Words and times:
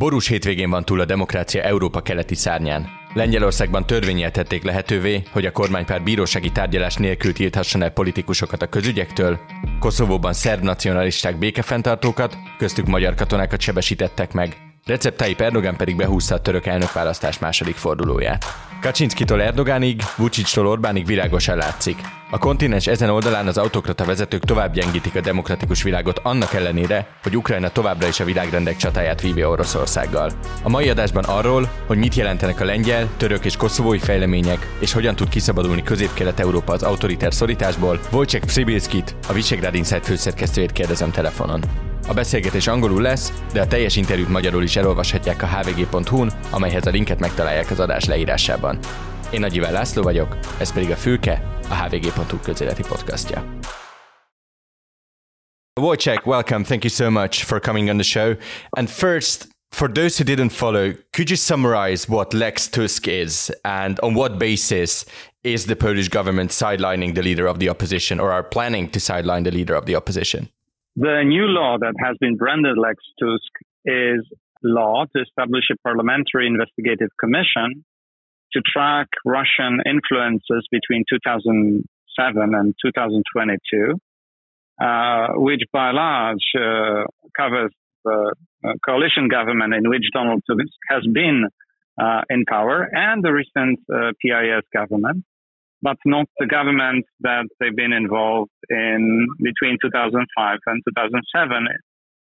Borús 0.00 0.28
hétvégén 0.28 0.70
van 0.70 0.84
túl 0.84 1.00
a 1.00 1.04
demokrácia 1.04 1.62
Európa 1.62 2.00
keleti 2.00 2.34
szárnyán. 2.34 2.88
Lengyelországban 3.14 3.86
törvényel 3.86 4.30
tették 4.30 4.62
lehetővé, 4.62 5.22
hogy 5.32 5.46
a 5.46 5.52
kormánypár 5.52 6.02
bírósági 6.02 6.52
tárgyalás 6.52 6.96
nélkül 6.96 7.32
tilthasson 7.32 7.82
el 7.82 7.90
politikusokat 7.90 8.62
a 8.62 8.68
közügyektől, 8.68 9.38
Koszovóban 9.78 10.32
szerb 10.32 10.62
nacionalisták 10.62 11.38
békefenntartókat, 11.38 12.36
köztük 12.58 12.86
magyar 12.86 13.14
katonákat 13.14 13.60
sebesítettek 13.60 14.32
meg, 14.32 14.69
Recep 14.86 15.16
Tayyip 15.16 15.40
Erdogan 15.40 15.76
pedig 15.76 15.96
behúzta 15.96 16.34
a 16.34 16.40
török 16.40 16.66
elnökválasztás 16.66 17.38
második 17.38 17.76
fordulóját. 17.76 18.44
Kaczynszkitól 18.80 19.42
Erdoganig, 19.42 20.02
Vucictól 20.16 20.66
Orbánig 20.66 21.06
világosan 21.06 21.56
látszik. 21.56 22.00
A 22.30 22.38
kontinens 22.38 22.86
ezen 22.86 23.10
oldalán 23.10 23.46
az 23.46 23.58
autokrata 23.58 24.04
vezetők 24.04 24.44
tovább 24.44 24.72
gyengítik 24.72 25.14
a 25.14 25.20
demokratikus 25.20 25.82
világot 25.82 26.18
annak 26.18 26.54
ellenére, 26.54 27.06
hogy 27.22 27.36
Ukrajna 27.36 27.68
továbbra 27.68 28.06
is 28.06 28.20
a 28.20 28.24
világrendek 28.24 28.76
csatáját 28.76 29.20
vívja 29.20 29.48
Oroszországgal. 29.48 30.30
A 30.62 30.68
mai 30.68 30.88
adásban 30.88 31.24
arról, 31.24 31.70
hogy 31.86 31.98
mit 31.98 32.14
jelentenek 32.14 32.60
a 32.60 32.64
lengyel, 32.64 33.08
török 33.16 33.44
és 33.44 33.56
koszovói 33.56 33.98
fejlemények, 33.98 34.74
és 34.78 34.92
hogyan 34.92 35.16
tud 35.16 35.28
kiszabadulni 35.28 35.82
közép-kelet-európa 35.82 36.72
az 36.72 36.82
autoriter 36.82 37.34
szorításból, 37.34 38.00
Wojciech 38.12 38.46
Przybilskit, 38.46 39.16
a 39.28 39.32
Visegrád 39.32 39.74
Insight 39.74 40.06
főszerkesztőjét 40.06 40.72
kérdezem 40.72 41.10
telefonon. 41.10 41.89
A 42.08 42.14
beszélgetés 42.14 42.66
angolul 42.66 43.02
lesz, 43.02 43.32
de 43.52 43.60
a 43.60 43.66
teljes 43.66 43.96
interjút 43.96 44.28
magyarul 44.28 44.62
is 44.62 44.76
elolvashatják 44.76 45.42
a 45.42 45.46
hvg.hu-n, 45.46 46.32
amelyhez 46.50 46.86
a 46.86 46.90
linket 46.90 47.18
megtalálják 47.18 47.70
az 47.70 47.80
adás 47.80 48.04
leírásában. 48.04 48.78
Én 49.30 49.40
Nagy 49.40 49.54
Iván 49.54 49.72
László 49.72 50.02
vagyok, 50.02 50.38
ez 50.58 50.72
pedig 50.72 50.90
a 50.90 50.96
Fülke, 50.96 51.58
a 51.68 51.74
hvg.hu 51.74 52.40
közéleti 52.40 52.82
podcastja. 52.82 53.58
Wojciech, 55.80 56.26
welcome. 56.26 56.64
Thank 56.64 56.84
you 56.84 56.90
so 56.90 57.10
much 57.10 57.44
for 57.44 57.60
coming 57.60 57.88
on 57.88 57.96
the 57.96 58.04
show. 58.04 58.34
And 58.70 58.88
first, 58.88 59.48
for 59.70 59.88
those 59.92 60.18
who 60.18 60.24
didn't 60.24 60.52
follow, 60.52 60.94
could 61.12 61.30
you 61.30 61.36
summarize 61.36 62.08
what 62.08 62.34
Lex 62.34 62.68
Tusk 62.68 63.06
is 63.06 63.50
and 63.62 63.98
on 64.00 64.14
what 64.14 64.38
basis 64.38 65.04
is 65.42 65.66
the 65.66 65.76
Polish 65.76 66.08
government 66.08 66.50
sidelining 66.50 67.14
the 67.14 67.22
leader 67.22 67.46
of 67.46 67.58
the 67.58 67.68
opposition 67.68 68.20
or 68.20 68.30
are 68.30 68.42
planning 68.42 68.90
to 68.90 69.00
sideline 69.00 69.44
the 69.44 69.50
leader 69.50 69.74
of 69.74 69.84
the 69.86 69.94
opposition? 69.94 70.48
The 70.96 71.22
new 71.24 71.46
law 71.46 71.78
that 71.78 71.94
has 72.04 72.16
been 72.20 72.36
branded 72.36 72.76
Lex 72.76 73.02
Tusk 73.20 73.52
is 73.84 74.26
law 74.62 75.04
to 75.14 75.22
establish 75.22 75.64
a 75.72 75.76
parliamentary 75.82 76.46
investigative 76.46 77.10
commission 77.18 77.84
to 78.52 78.60
track 78.60 79.06
Russian 79.24 79.80
influences 79.86 80.66
between 80.70 81.04
2007 81.08 81.84
and 82.54 82.74
2022, 82.84 83.94
uh, 84.82 85.28
which 85.36 85.62
by 85.72 85.92
large 85.92 86.42
uh, 86.58 87.04
covers 87.38 87.72
the 88.04 88.34
uh, 88.64 88.72
coalition 88.84 89.28
government 89.28 89.74
in 89.74 89.88
which 89.88 90.04
Donald 90.12 90.42
Tusk 90.48 90.74
has 90.88 91.06
been 91.12 91.44
uh, 92.00 92.22
in 92.30 92.44
power 92.48 92.88
and 92.90 93.22
the 93.22 93.32
recent 93.32 93.78
uh, 93.92 94.12
PIS 94.20 94.64
government 94.74 95.24
but 95.82 95.96
not 96.04 96.26
the 96.38 96.46
government 96.46 97.04
that 97.20 97.46
they've 97.58 97.74
been 97.74 97.92
involved 97.92 98.50
in 98.68 99.26
between 99.38 99.78
2005 99.82 100.58
and 100.66 100.82
2007, 100.88 101.66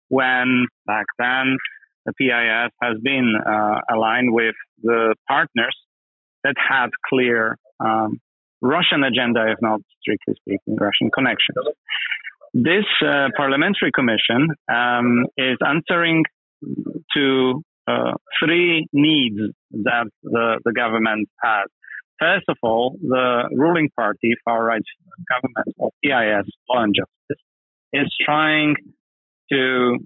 when 0.09 0.67
back 0.87 1.07
then 1.19 1.57
the 2.05 2.12
PIS 2.19 2.71
has 2.83 2.97
been 3.03 3.34
uh, 3.47 3.81
aligned 3.93 4.33
with 4.33 4.55
the 4.83 5.15
partners 5.29 5.77
that 6.45 6.55
had 6.57 6.91
clear 7.09 7.57
um, 7.81 8.19
Russian 8.62 9.05
agenda, 9.05 9.51
if 9.51 9.59
not 9.61 9.81
strictly 10.01 10.34
speaking, 10.41 10.77
Russian 10.77 11.11
connections. 11.11 11.57
This 12.55 12.87
uh, 13.05 13.29
parliamentary 13.37 13.91
commission 13.95 14.49
um, 14.73 15.27
is 15.37 15.59
answering 15.67 16.25
to 17.15 17.62
uh, 17.87 18.12
three 18.41 18.87
needs 18.93 19.39
that 19.73 20.07
the, 20.23 20.61
the 20.65 20.73
government 20.73 21.29
has. 21.43 21.67
First 22.19 22.45
of 22.48 22.56
all, 22.62 22.97
the 23.00 23.48
ruling 23.53 23.91
party, 23.97 24.34
far 24.45 24.64
right 24.64 24.83
government 25.33 25.77
of 25.81 25.91
PIS, 26.03 26.50
Law 26.69 26.82
and 26.82 26.94
Justice, 26.94 27.44
is 27.93 28.15
trying 28.25 28.75
to 29.53 29.99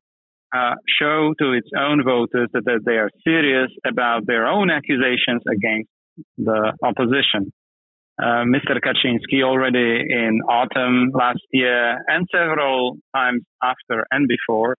uh, 0.55 0.75
show 1.01 1.33
to 1.39 1.53
its 1.53 1.69
own 1.79 2.03
voters 2.05 2.49
that, 2.53 2.65
that 2.65 2.81
they 2.85 2.97
are 2.97 3.11
serious 3.25 3.71
about 3.87 4.27
their 4.27 4.47
own 4.47 4.71
accusations 4.71 5.43
against 5.51 5.89
the 6.37 6.73
opposition. 6.83 7.53
Uh, 8.21 8.45
Mr. 8.45 8.79
Kaczynski 8.85 9.43
already 9.43 10.05
in 10.11 10.41
autumn 10.49 11.11
last 11.15 11.41
year 11.53 11.97
and 12.09 12.27
several 12.31 12.99
times 13.15 13.43
after 13.63 14.05
and 14.11 14.29
before 14.29 14.77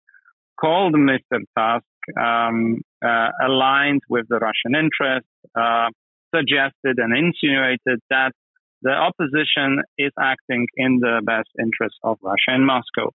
called 0.60 0.94
Mr. 0.94 1.40
Tusk 1.58 1.86
um, 2.22 2.82
uh, 3.04 3.30
aligned 3.44 4.02
with 4.10 4.28
the 4.30 4.38
Russian 4.38 4.76
interests, 4.76 5.30
uh, 5.56 5.90
suggested 6.34 6.98
and 6.98 7.16
insinuated 7.16 8.00
that 8.10 8.32
the 8.82 8.92
opposition 8.92 9.84
is 9.98 10.12
acting 10.20 10.68
in 10.76 11.00
the 11.00 11.22
best 11.24 11.50
interest 11.60 11.96
of 12.04 12.18
Russia 12.22 12.50
and 12.50 12.66
Moscow. 12.66 13.12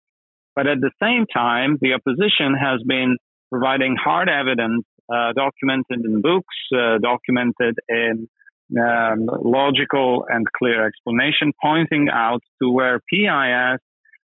But 0.54 0.66
at 0.66 0.80
the 0.80 0.92
same 1.02 1.26
time, 1.26 1.78
the 1.80 1.94
opposition 1.94 2.54
has 2.54 2.80
been 2.86 3.18
providing 3.50 3.96
hard 4.02 4.28
evidence, 4.28 4.84
uh, 5.12 5.32
documented 5.34 6.04
in 6.04 6.22
books, 6.22 6.56
uh, 6.74 6.98
documented 6.98 7.76
in 7.88 8.28
um, 8.80 9.26
logical 9.26 10.24
and 10.28 10.46
clear 10.56 10.86
explanation, 10.86 11.52
pointing 11.62 12.08
out 12.12 12.40
to 12.60 12.70
where 12.70 13.00
PIS 13.10 13.80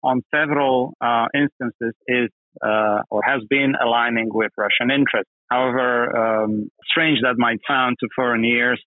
on 0.03 0.21
several 0.33 0.93
uh, 1.01 1.27
instances 1.33 1.93
is 2.07 2.29
uh, 2.61 3.01
or 3.09 3.21
has 3.23 3.41
been 3.49 3.73
aligning 3.81 4.29
with 4.31 4.51
Russian 4.57 4.91
interests. 4.91 5.31
However 5.49 6.43
um, 6.43 6.69
strange 6.89 7.19
that 7.21 7.35
might 7.37 7.59
sound 7.67 7.97
to 7.99 8.07
foreign 8.15 8.43
ears 8.45 8.81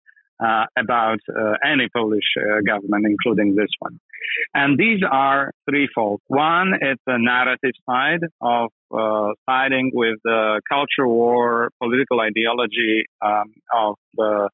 uh, 0.45 0.67
about 0.79 1.19
uh, 1.29 1.55
any 1.65 1.89
Polish 1.95 2.25
uh, 2.39 2.61
government, 2.67 3.07
including 3.07 3.55
this 3.55 3.71
one. 3.81 3.99
And 4.55 4.79
these 4.79 5.01
are 5.11 5.53
threefold. 5.69 6.21
One 6.27 6.75
is 6.75 6.97
the 7.07 7.17
narrative 7.19 7.73
side 7.89 8.21
of 8.41 8.71
uh, 8.93 9.33
siding 9.49 9.91
with 9.93 10.19
the 10.25 10.61
culture 10.69 11.07
war, 11.07 11.71
political 11.83 12.21
ideology 12.21 13.05
um, 13.25 13.53
of 13.75 13.97
the 14.15 14.49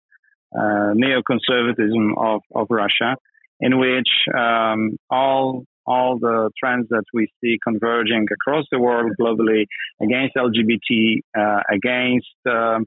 uh, 0.56 0.94
neoconservatism 0.94 2.12
of, 2.16 2.40
of 2.54 2.66
Russia, 2.70 3.16
in 3.60 3.78
which 3.78 4.08
um, 4.36 4.96
all 5.10 5.64
all 5.86 6.18
the 6.18 6.50
trends 6.58 6.88
that 6.90 7.04
we 7.12 7.28
see 7.40 7.58
converging 7.62 8.26
across 8.32 8.64
the 8.70 8.78
world 8.78 9.12
globally 9.20 9.66
against 10.00 10.34
LGBT, 10.36 11.18
uh, 11.36 11.62
against 11.70 12.26
um, 12.48 12.86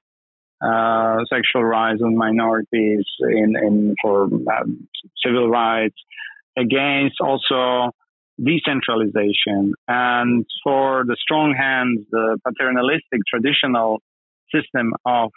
uh, 0.62 1.18
sexual 1.32 1.64
rights 1.64 2.02
of 2.02 2.12
minorities, 2.14 3.06
in, 3.22 3.56
in 3.56 3.96
for 4.02 4.24
um, 4.24 4.88
civil 5.24 5.50
rights, 5.50 5.96
against 6.58 7.18
also 7.22 7.92
decentralization, 8.44 9.74
and 9.88 10.46
for 10.64 11.04
the 11.06 11.16
strong 11.20 11.56
hands, 11.58 12.06
the 12.12 12.38
paternalistic 12.46 13.22
traditional 13.28 14.02
system 14.54 14.94
of 15.06 15.32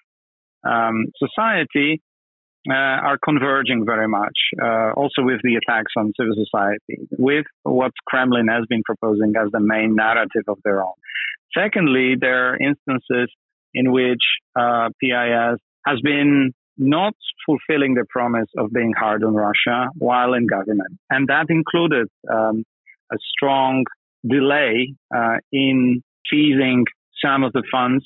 um, 0.65 1.07
society 1.17 2.01
uh, 2.69 2.75
are 2.75 3.19
converging 3.25 3.85
very 3.87 4.09
much, 4.09 4.37
uh, 4.63 4.93
also 4.93 5.23
with 5.23 5.41
the 5.43 5.57
attacks 5.57 5.93
on 5.97 6.13
civil 6.19 6.35
society, 6.35 7.09
with 7.19 7.47
what 7.63 7.93
Kremlin 8.07 8.49
has 8.49 8.65
been 8.69 8.83
proposing 8.85 9.33
as 9.43 9.51
the 9.53 9.61
main 9.61 9.95
narrative 9.95 10.45
of 10.49 10.59
their 10.65 10.83
own. 10.83 10.93
Secondly, 11.57 12.17
there 12.21 12.51
are 12.51 12.57
instances 12.57 13.33
in 13.73 13.93
which 13.93 14.23
uh, 14.59 14.89
PIS 15.01 15.59
has 15.87 16.01
been 16.03 16.53
not 16.77 17.15
fulfilling 17.47 17.95
the 17.95 18.05
promise 18.09 18.49
of 18.57 18.73
being 18.73 18.93
hard 18.99 19.23
on 19.25 19.35
Russia 19.35 19.89
while 19.97 20.35
in 20.35 20.47
government. 20.47 20.99
And 21.11 21.29
that 21.29 21.47
included 21.49 22.09
um, 22.31 22.65
a 23.13 23.17
strong 23.33 23.85
delay 24.27 24.95
uh, 25.15 25.37
in 25.53 26.03
seizing 26.31 26.85
some 27.23 27.43
of 27.43 27.53
the 27.53 27.63
funds 27.71 28.05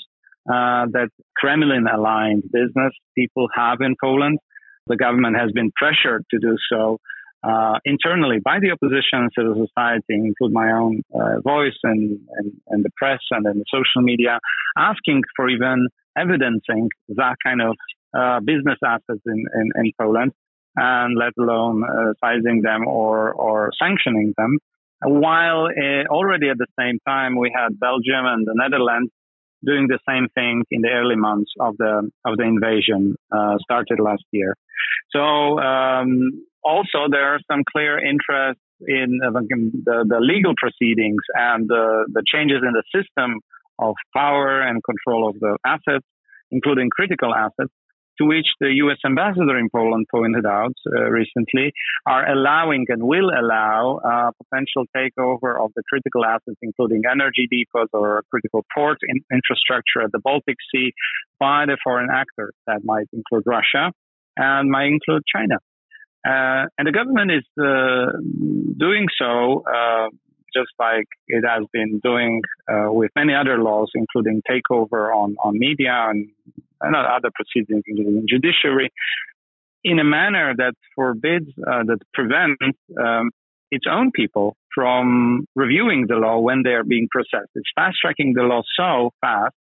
uh, 0.48 0.87
that 0.93 1.09
Kremlin 1.37 1.87
aligned 1.93 2.43
business 2.52 2.93
people 3.17 3.49
have 3.55 3.78
in 3.81 3.94
Poland. 4.00 4.38
The 4.86 4.96
government 4.96 5.36
has 5.36 5.50
been 5.52 5.70
pressured 5.72 6.25
to 6.31 6.38
do 6.38 6.56
so 6.70 6.98
uh, 7.42 7.78
internally 7.84 8.38
by 8.42 8.58
the 8.60 8.70
opposition, 8.70 9.20
and 9.20 9.31
civil 9.36 9.66
society, 9.66 10.14
include 10.14 10.52
my 10.52 10.72
own 10.72 11.02
uh, 11.14 11.40
voice 11.40 11.76
and, 11.82 12.19
and, 12.36 12.52
and, 12.69 12.84
the 12.84 12.90
press 12.96 13.20
and 13.31 13.44
then 13.44 13.58
the 13.58 13.64
social 13.70 14.02
media, 14.02 14.38
asking 14.78 15.22
for 15.36 15.48
even 15.48 15.88
evidencing 16.16 16.88
that 17.08 17.36
kind 17.44 17.60
of 17.60 17.76
uh, 18.16 18.40
business 18.40 18.78
assets 18.84 19.20
in, 19.26 19.44
in, 19.54 19.70
in, 19.76 19.92
Poland, 20.00 20.32
and 20.76 21.19
let 21.19 21.32
alone 21.38 21.84
uh, 21.84 22.12
sizing 22.20 22.62
them 22.62 22.87
or, 22.87 23.32
or 23.32 23.70
sanctioning 23.78 24.32
them. 24.38 24.58
While 25.02 25.66
uh, 25.66 26.06
already 26.08 26.48
at 26.48 26.56
the 26.56 26.69
same 26.78 26.98
time, 27.06 27.37
we 27.38 27.52
had 27.54 27.78
Belgium 27.78 28.25
and 28.25 28.46
the 28.46 28.54
Netherlands 28.54 29.10
doing 29.64 29.87
the 29.88 29.99
same 30.08 30.28
thing 30.34 30.62
in 30.70 30.82
the 30.82 30.90
early 30.90 31.16
months 31.16 31.52
of 31.61 31.76
the 31.78 32.11
of 32.25 32.37
the 32.37 32.44
invasion 32.44 33.16
uh, 33.32 33.56
started 33.62 33.99
last 34.00 34.25
year. 34.32 34.55
So 35.11 35.58
um, 35.61 36.44
also 36.62 37.08
there 37.11 37.34
are 37.34 37.40
some 37.50 37.62
clear 37.70 37.99
interests 37.99 38.62
in 38.81 39.20
uh, 39.25 39.31
the, 39.31 40.05
the, 40.08 40.20
legal 40.20 40.52
proceedings 40.56 41.22
and 41.34 41.69
the, 41.69 42.06
the 42.12 42.22
changes 42.26 42.58
in 42.62 42.72
the 42.72 42.82
system 42.94 43.40
of 43.78 43.94
power 44.14 44.61
and 44.61 44.82
control 44.84 45.28
of 45.28 45.38
the 45.40 45.56
assets, 45.64 46.05
including 46.50 46.90
critical 46.90 47.34
assets, 47.34 47.72
to 48.19 48.26
which 48.26 48.46
the 48.61 48.70
U.S. 48.84 48.99
ambassador 49.05 49.58
in 49.58 49.69
Poland 49.70 50.06
pointed 50.11 50.46
out 50.46 50.75
uh, 50.87 51.05
recently, 51.11 51.72
are 52.06 52.31
allowing 52.31 52.87
and 52.88 53.02
will 53.02 53.31
allow 53.31 53.99
uh, 53.99 54.31
potential 54.43 54.84
takeover 54.96 55.62
of 55.62 55.72
the 55.76 55.82
critical 55.88 56.25
assets, 56.25 56.58
including 56.62 57.02
energy 57.11 57.49
depots 57.50 57.90
or 57.93 58.22
critical 58.31 58.64
port 58.75 58.99
in- 59.08 59.25
infrastructure 59.32 60.02
at 60.02 60.12
the 60.12 60.20
Baltic 60.20 60.56
Sea, 60.72 60.93
by 61.38 61.66
the 61.66 61.76
foreign 61.82 62.08
actors. 62.12 62.55
That 62.66 62.81
might 62.84 63.08
include 63.12 63.44
Russia 63.46 63.93
and 64.37 64.70
might 64.70 64.87
include 64.87 65.22
China. 65.34 65.56
Uh, 66.26 66.66
and 66.78 66.87
the 66.87 66.93
government 66.93 67.31
is 67.31 67.44
uh, 67.62 68.12
doing 68.78 69.06
so 69.19 69.62
uh, 69.62 70.08
just 70.55 70.70
like 70.78 71.06
it 71.26 71.44
has 71.46 71.64
been 71.72 72.00
doing 72.02 72.40
uh, 72.70 72.90
with 72.90 73.11
many 73.16 73.34
other 73.34 73.58
laws, 73.58 73.90
including 73.94 74.40
takeover 74.49 75.14
on, 75.14 75.34
on 75.43 75.58
media 75.58 76.06
and, 76.08 76.31
and 76.84 76.94
other 76.96 77.31
proceedings, 77.34 77.82
in 77.86 77.96
the 77.96 78.26
judiciary, 78.28 78.90
in 79.82 79.98
a 79.98 80.04
manner 80.04 80.54
that 80.56 80.75
forbids, 80.94 81.50
uh, 81.58 81.84
that 81.84 81.98
prevents 82.12 82.62
um, 82.98 83.31
its 83.70 83.86
own 83.90 84.10
people 84.12 84.56
from 84.75 85.46
reviewing 85.54 86.06
the 86.08 86.16
law 86.16 86.38
when 86.38 86.62
they 86.62 86.70
are 86.70 86.84
being 86.84 87.08
processed. 87.10 87.50
It's 87.54 87.70
fast 87.75 87.96
tracking 88.00 88.32
the 88.34 88.42
law 88.42 88.62
so 88.78 89.10
fast 89.20 89.54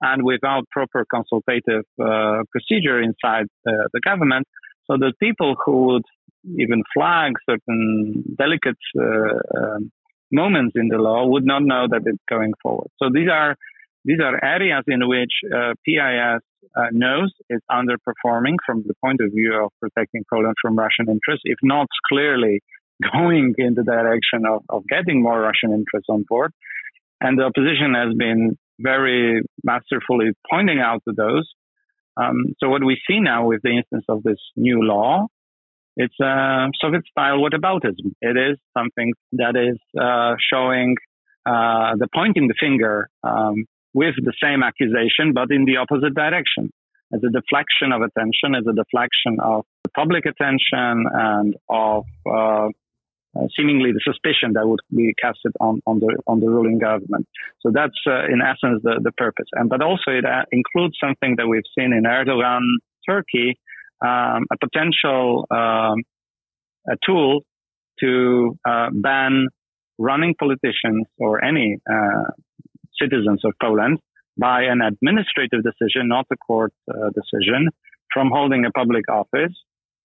and 0.00 0.22
without 0.22 0.68
proper 0.70 1.06
consultative 1.10 1.84
uh, 2.00 2.42
procedure 2.50 3.00
inside 3.00 3.46
the 3.64 4.00
government 4.04 4.46
so 4.86 4.96
that 4.98 5.14
people 5.18 5.56
who 5.64 5.86
would 5.86 6.04
even 6.58 6.82
flag 6.94 7.32
certain 7.48 8.22
delicate 8.38 8.78
uh, 8.98 9.02
um, 9.58 9.90
moments 10.30 10.74
in 10.76 10.88
the 10.88 10.98
law 10.98 11.26
would 11.26 11.44
not 11.44 11.62
know 11.62 11.86
that 11.88 12.02
it's 12.04 12.22
going 12.28 12.52
forward. 12.62 12.88
So 13.02 13.10
these 13.12 13.28
are 13.28 13.56
these 14.04 14.20
are 14.20 14.42
areas 14.44 14.84
in 14.86 15.08
which 15.08 15.32
uh, 15.52 15.74
PIS 15.84 16.42
uh, 16.74 16.86
knows 16.92 17.32
it's 17.48 17.64
underperforming 17.70 18.56
from 18.64 18.84
the 18.86 18.94
point 19.04 19.20
of 19.20 19.32
view 19.32 19.54
of 19.64 19.70
protecting 19.80 20.24
Poland 20.32 20.54
from 20.60 20.76
Russian 20.76 21.08
interests, 21.08 21.42
if 21.44 21.58
not 21.62 21.86
clearly 22.08 22.60
going 23.12 23.54
in 23.58 23.74
the 23.74 23.84
direction 23.84 24.44
of, 24.50 24.62
of 24.68 24.84
getting 24.88 25.22
more 25.22 25.40
Russian 25.40 25.72
interests 25.72 26.08
on 26.08 26.24
board. 26.28 26.52
And 27.20 27.38
the 27.38 27.44
opposition 27.44 27.94
has 27.94 28.14
been 28.16 28.58
very 28.78 29.42
masterfully 29.64 30.32
pointing 30.50 30.80
out 30.80 31.02
to 31.08 31.14
those. 31.16 31.48
Um, 32.16 32.54
so 32.58 32.68
what 32.68 32.84
we 32.84 32.98
see 33.08 33.20
now 33.20 33.46
with 33.46 33.60
the 33.62 33.76
instance 33.76 34.04
of 34.08 34.22
this 34.22 34.38
new 34.56 34.82
law 34.82 35.26
it's 35.96 36.18
a 36.20 36.68
Soviet 36.80 37.04
style 37.10 37.38
whataboutism. 37.38 38.12
It 38.20 38.36
is 38.36 38.58
something 38.76 39.14
that 39.32 39.56
is 39.56 39.78
uh, 39.98 40.34
showing 40.52 40.96
uh, 41.46 41.96
the 41.96 42.06
pointing 42.14 42.48
the 42.48 42.54
finger 42.60 43.08
um, 43.24 43.64
with 43.96 44.16
the 44.28 44.36
same 44.44 44.62
accusation, 44.62 45.32
but 45.32 45.48
in 45.50 45.64
the 45.64 45.76
opposite 45.78 46.14
direction, 46.14 46.70
as 47.14 47.20
a 47.24 47.30
deflection 47.30 47.88
of 47.96 48.02
attention, 48.02 48.54
as 48.54 48.64
a 48.68 48.76
deflection 48.82 49.38
of 49.42 49.64
public 49.94 50.24
attention 50.26 51.06
and 51.10 51.54
of 51.70 52.04
uh, 52.28 52.68
uh, 53.36 53.46
seemingly 53.56 53.92
the 53.92 54.00
suspicion 54.04 54.52
that 54.54 54.66
would 54.66 54.80
be 54.94 55.14
casted 55.22 55.52
on, 55.60 55.80
on 55.86 56.00
the 56.00 56.10
on 56.26 56.40
the 56.40 56.48
ruling 56.48 56.78
government. 56.78 57.26
So 57.60 57.70
that's 57.72 58.00
uh, 58.06 58.24
in 58.32 58.40
essence 58.42 58.82
the, 58.82 59.00
the 59.02 59.12
purpose. 59.12 59.48
And 59.52 59.68
but 59.68 59.80
also 59.82 60.10
it 60.20 60.24
uh, 60.24 60.44
includes 60.52 60.96
something 61.02 61.36
that 61.38 61.46
we've 61.46 61.70
seen 61.78 61.92
in 61.92 62.04
Erdogan, 62.04 62.66
Turkey, 63.08 63.58
um, 64.04 64.44
a 64.54 64.56
potential 64.60 65.46
um, 65.50 66.02
a 66.94 66.96
tool 67.04 67.42
to 68.00 68.58
uh, 68.68 68.88
ban 68.92 69.48
running 69.98 70.34
politicians 70.38 71.06
or 71.18 71.42
any 71.42 71.78
uh, 71.90 72.30
citizens 73.00 73.44
of 73.44 73.52
Poland 73.60 73.98
by 74.38 74.62
an 74.62 74.80
administrative 74.82 75.62
decision, 75.62 76.08
not 76.08 76.26
a 76.32 76.36
court 76.36 76.72
uh, 76.90 77.10
decision, 77.14 77.68
from 78.12 78.30
holding 78.32 78.64
a 78.64 78.70
public 78.70 79.04
office, 79.10 79.52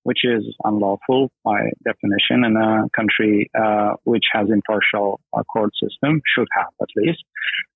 which 0.03 0.19
is 0.23 0.43
unlawful 0.63 1.29
by 1.43 1.59
definition 1.83 2.43
in 2.45 2.55
a 2.55 2.89
country 2.95 3.49
uh, 3.59 3.93
which 4.03 4.25
has 4.31 4.47
impartial 4.49 5.19
uh, 5.33 5.43
court 5.43 5.71
system, 5.81 6.21
should 6.35 6.47
have 6.57 6.73
at 6.81 6.87
least, 6.95 7.23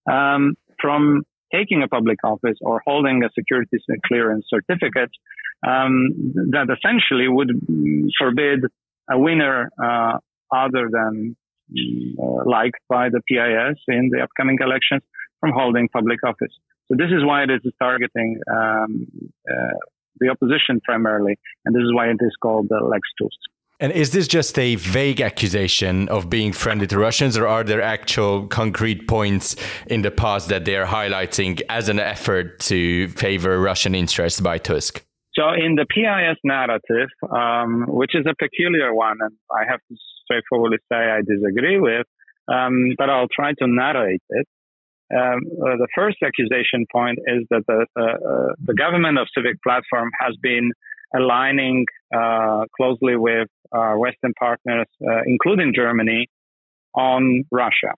um, 0.09 0.55
from 0.81 1.23
taking 1.53 1.83
a 1.83 1.87
public 1.87 2.17
office 2.23 2.57
or 2.61 2.81
holding 2.85 3.23
a 3.23 3.29
security 3.37 3.77
clearance 4.07 4.45
certificate 4.49 5.11
um, 5.65 6.09
that 6.51 6.67
essentially 6.75 7.27
would 7.27 7.51
forbid 8.19 8.59
a 9.09 9.19
winner 9.19 9.69
uh, 9.81 10.17
other 10.51 10.89
than 10.91 11.35
liked 12.45 12.79
by 12.89 13.09
the 13.09 13.21
PIS 13.27 13.77
in 13.87 14.09
the 14.11 14.21
upcoming 14.21 14.57
elections 14.61 15.01
from 15.39 15.51
holding 15.51 15.89
public 15.89 16.19
office. 16.25 16.53
So 16.87 16.95
this 16.97 17.07
is 17.07 17.23
why 17.23 17.43
it 17.43 17.49
is 17.49 17.61
targeting 17.79 18.39
um, 18.51 19.07
uh, 19.49 19.77
the 20.19 20.29
opposition 20.29 20.79
primarily, 20.83 21.37
and 21.65 21.75
this 21.75 21.81
is 21.81 21.93
why 21.93 22.09
it 22.09 22.17
is 22.19 22.35
called 22.41 22.67
the 22.69 22.79
Lex 22.83 23.01
Tusk. 23.19 23.37
And 23.79 23.91
is 23.91 24.11
this 24.11 24.27
just 24.27 24.57
a 24.57 24.75
vague 24.75 25.19
accusation 25.19 26.07
of 26.07 26.29
being 26.29 26.53
friendly 26.53 26.87
to 26.87 26.97
Russians, 26.97 27.37
or 27.37 27.45
are 27.45 27.63
there 27.63 27.81
actual 27.81 28.47
concrete 28.47 29.07
points 29.07 29.57
in 29.87 30.01
the 30.01 30.11
past 30.11 30.47
that 30.47 30.63
they 30.63 30.77
are 30.77 30.85
highlighting 30.85 31.61
as 31.67 31.89
an 31.89 31.99
effort 31.99 32.59
to 32.61 33.09
favor 33.09 33.59
Russian 33.59 33.93
interests 33.93 34.39
by 34.39 34.59
Tusk? 34.59 35.05
So, 35.33 35.49
in 35.49 35.75
the 35.75 35.85
PIS 35.85 36.37
narrative, 36.45 37.09
um, 37.29 37.87
which 37.89 38.15
is 38.15 38.25
a 38.25 38.33
peculiar 38.39 38.93
one, 38.93 39.17
and 39.19 39.33
I 39.51 39.69
have 39.69 39.81
to 39.89 39.95
straightforwardly 40.25 40.77
say 40.91 40.97
I 40.97 41.21
disagree 41.21 41.79
with, 41.79 42.05
um, 42.47 42.93
but 42.97 43.09
I'll 43.09 43.31
try 43.33 43.53
to 43.53 43.67
narrate 43.67 44.21
it. 44.29 44.47
Um, 45.13 45.41
uh, 45.61 45.77
the 45.77 45.87
first 45.95 46.17
accusation 46.23 46.85
point 46.91 47.19
is 47.27 47.45
that 47.51 47.61
the, 47.67 47.85
uh, 47.95 48.01
uh, 48.01 48.53
the 48.65 48.73
government 48.73 49.19
of 49.19 49.27
Civic 49.35 49.61
Platform 49.61 50.09
has 50.19 50.35
been 50.41 50.71
aligning 51.15 51.85
uh, 52.13 52.65
closely 52.75 53.15
with 53.15 53.47
uh, 53.71 53.93
Western 53.93 54.33
partners, 54.39 54.87
uh, 55.07 55.21
including 55.27 55.73
Germany, 55.75 56.27
on 56.95 57.43
Russia. 57.51 57.93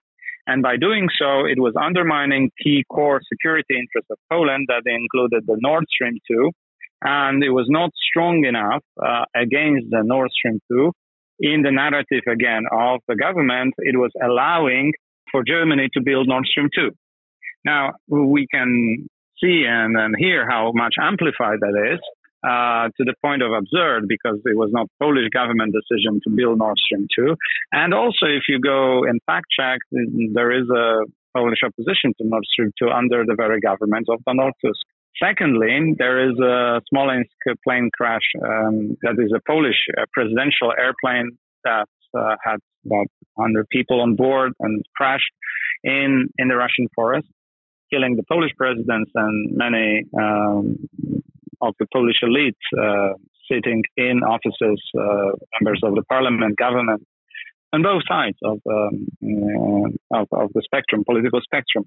And 0.46 0.62
by 0.62 0.76
doing 0.76 1.08
so, 1.18 1.44
it 1.44 1.58
was 1.58 1.74
undermining 1.80 2.50
key 2.62 2.84
core 2.90 3.20
security 3.30 3.74
interests 3.74 4.10
of 4.10 4.18
Poland 4.30 4.66
that 4.68 4.82
included 4.86 5.44
the 5.46 5.56
Nord 5.60 5.84
Stream 5.90 6.18
2. 6.30 6.50
And 7.02 7.44
it 7.44 7.50
was 7.50 7.66
not 7.68 7.90
strong 8.10 8.44
enough 8.44 8.82
uh, 9.00 9.24
against 9.36 9.86
the 9.90 10.02
Nord 10.02 10.30
Stream 10.32 10.60
2 10.70 10.92
in 11.40 11.62
the 11.62 11.70
narrative 11.70 12.24
again 12.30 12.64
of 12.70 13.00
the 13.08 13.16
government. 13.16 13.74
It 13.78 13.96
was 13.96 14.10
allowing 14.22 14.92
for 15.30 15.42
Germany 15.44 15.88
to 15.94 16.00
build 16.00 16.28
Nord 16.28 16.46
Stream 16.46 16.68
2. 16.74 16.90
Now, 17.64 17.92
we 18.08 18.46
can 18.52 19.08
see 19.42 19.64
and, 19.68 19.96
and 19.96 20.14
hear 20.18 20.48
how 20.48 20.72
much 20.74 20.94
amplified 21.00 21.60
that 21.60 21.92
is 21.94 22.00
uh, 22.42 22.88
to 22.96 23.04
the 23.04 23.14
point 23.22 23.42
of 23.42 23.52
absurd 23.52 24.06
because 24.08 24.38
it 24.44 24.56
was 24.56 24.70
not 24.72 24.86
Polish 25.00 25.28
government 25.32 25.74
decision 25.74 26.20
to 26.24 26.30
build 26.30 26.58
Nord 26.58 26.78
Stream 26.78 27.06
2. 27.16 27.34
And 27.72 27.94
also, 27.94 28.26
if 28.26 28.44
you 28.48 28.60
go 28.60 29.04
and 29.04 29.20
fact 29.26 29.46
check, 29.50 29.80
there 29.90 30.52
is 30.52 30.68
a 30.70 31.04
Polish 31.34 31.60
opposition 31.64 32.14
to 32.18 32.26
Nord 32.26 32.44
Stream 32.52 32.72
2 32.80 32.88
under 32.90 33.24
the 33.26 33.34
very 33.36 33.60
government 33.60 34.06
of 34.08 34.22
Donald 34.24 34.54
Tusk. 34.64 34.86
Secondly, 35.22 35.94
there 35.98 36.30
is 36.30 36.38
a 36.38 36.80
Smolensk 36.88 37.30
plane 37.64 37.90
crash 37.96 38.22
um, 38.42 38.96
that 39.02 39.16
is 39.18 39.32
a 39.34 39.40
Polish 39.46 39.76
uh, 39.96 40.04
presidential 40.12 40.72
airplane 40.78 41.36
that 41.64 41.88
uh, 42.16 42.36
had 42.42 42.58
about 42.86 43.06
100 43.34 43.68
people 43.70 44.00
on 44.00 44.14
board 44.14 44.52
and 44.60 44.84
crashed 44.96 45.32
in, 45.82 46.28
in 46.38 46.48
the 46.48 46.56
Russian 46.56 46.86
forest, 46.94 47.26
killing 47.92 48.16
the 48.16 48.22
Polish 48.30 48.52
presidents 48.56 49.10
and 49.14 49.56
many 49.56 50.04
um, 50.18 50.88
of 51.60 51.74
the 51.80 51.86
Polish 51.92 52.18
elite 52.22 52.56
uh, 52.80 53.14
sitting 53.50 53.82
in 53.96 54.20
offices, 54.22 54.80
uh, 54.96 55.32
members 55.60 55.80
of 55.82 55.94
the 55.94 56.02
parliament, 56.08 56.56
government, 56.56 57.02
on 57.72 57.82
both 57.82 58.02
sides 58.08 58.36
of, 58.44 58.60
um, 58.70 59.06
uh, 59.22 60.20
of, 60.20 60.28
of, 60.32 60.50
the 60.54 60.62
spectrum, 60.64 61.04
political 61.04 61.40
spectrum. 61.42 61.84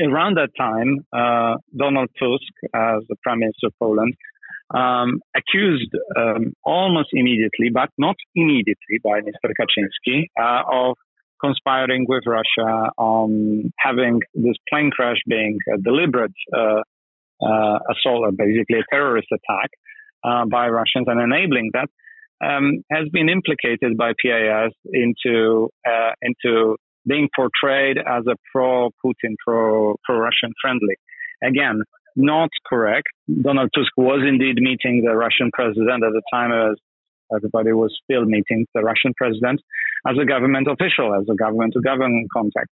Around 0.00 0.36
that 0.38 0.50
time, 0.58 1.04
uh, 1.12 1.56
Donald 1.76 2.08
Tusk, 2.18 2.52
as 2.74 3.02
the 3.08 3.16
Prime 3.22 3.40
Minister 3.40 3.68
of 3.68 3.74
Poland, 3.78 4.14
um, 4.74 5.20
accused 5.36 5.90
um, 6.16 6.52
almost 6.64 7.10
immediately, 7.12 7.70
but 7.72 7.90
not 7.98 8.16
immediately, 8.34 8.98
by 9.02 9.20
Mr. 9.20 9.50
Kaczynski 9.58 10.26
uh, 10.40 10.62
of 10.70 10.96
conspiring 11.40 12.06
with 12.08 12.22
Russia 12.26 12.90
on 12.98 13.72
having 13.78 14.20
this 14.34 14.56
plane 14.68 14.90
crash 14.90 15.16
being 15.26 15.58
a 15.74 15.80
deliberate 15.80 16.34
uh, 16.54 16.82
uh, 17.42 17.78
assault, 17.90 18.36
basically 18.36 18.78
a 18.78 18.84
terrorist 18.94 19.28
attack 19.32 19.70
uh, 20.24 20.44
by 20.46 20.68
Russians, 20.68 21.06
and 21.06 21.20
enabling 21.20 21.70
that 21.72 21.88
um, 22.40 22.82
has 22.90 23.08
been 23.12 23.28
implicated 23.28 23.96
by 23.96 24.12
PIS 24.22 24.72
into 24.92 25.68
uh, 25.86 26.12
into 26.22 26.76
being 27.06 27.28
portrayed 27.34 27.98
as 27.98 28.24
a 28.26 28.36
pro-Putin, 28.52 29.34
pro 29.44 29.96
pro-Russian 30.04 30.52
friendly. 30.60 30.96
Again, 31.42 31.82
not 32.16 32.50
correct. 32.66 33.08
Donald 33.42 33.70
Tusk 33.74 33.92
was 33.96 34.22
indeed 34.26 34.56
meeting 34.56 35.02
the 35.04 35.14
Russian 35.14 35.50
president 35.52 36.04
at 36.04 36.12
the 36.12 36.22
time 36.32 36.52
as 36.52 36.76
everybody 37.34 37.72
was 37.72 37.96
still 38.04 38.24
meeting 38.24 38.66
the 38.74 38.82
Russian 38.82 39.12
president 39.16 39.60
as 40.06 40.16
a 40.20 40.26
government 40.26 40.68
official, 40.68 41.14
as 41.14 41.26
a 41.30 41.34
government 41.34 41.74
to 41.74 41.80
government 41.80 42.28
contact. 42.32 42.68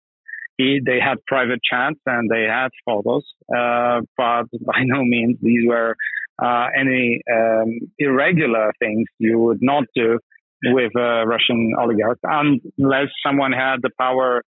he, 0.58 0.80
they 0.84 0.98
had 1.00 1.18
private 1.26 1.60
chats 1.62 2.00
and 2.06 2.30
they 2.30 2.44
had 2.44 2.70
photos, 2.84 3.24
uh, 3.54 4.00
but 4.16 4.46
by 4.64 4.80
no 4.84 5.04
means 5.04 5.36
these 5.42 5.66
were 5.66 5.94
uh, 6.42 6.66
any 6.78 7.20
um, 7.32 7.78
irregular 7.98 8.72
things 8.78 9.06
you 9.18 9.38
would 9.38 9.62
not 9.62 9.84
do 9.94 10.18
with 10.64 10.92
a 10.96 11.24
Russian 11.26 11.72
oligarch 11.78 12.18
unless 12.22 13.08
someone 13.24 13.52
had 13.52 13.76
the 13.82 13.90
power 13.98 14.42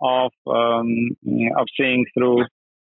of 0.00 0.30
um, 0.46 1.16
of 1.56 1.66
seeing 1.78 2.04
through 2.14 2.42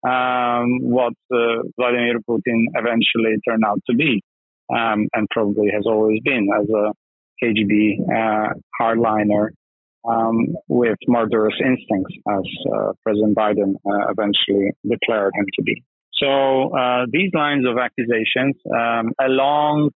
um, 0.05 0.81
what 0.81 1.15
uh, 1.33 1.63
Vladimir 1.77 2.19
Putin 2.29 2.65
eventually 2.75 3.37
turned 3.47 3.65
out 3.65 3.81
to 3.89 3.95
be, 3.95 4.23
um, 4.75 5.09
and 5.13 5.29
probably 5.31 5.71
has 5.73 5.85
always 5.87 6.21
been 6.25 6.49
as 6.57 6.69
a 6.69 6.93
KGB 7.43 8.01
uh, 8.09 8.55
hardliner 8.81 9.49
um, 10.09 10.57
with 10.69 10.99
murderous 11.07 11.55
instincts, 11.65 12.15
as 12.29 12.43
uh, 12.75 12.93
President 13.05 13.37
Biden 13.37 13.75
uh, 13.87 14.11
eventually 14.11 14.71
declared 14.89 15.33
him 15.35 15.47
to 15.55 15.63
be. 15.63 15.83
So 16.23 16.71
uh, 16.77 17.07
these 17.11 17.31
lines 17.35 17.67
of 17.67 17.79
accusations, 17.79 18.55
um, 18.73 19.13
along 19.21 19.91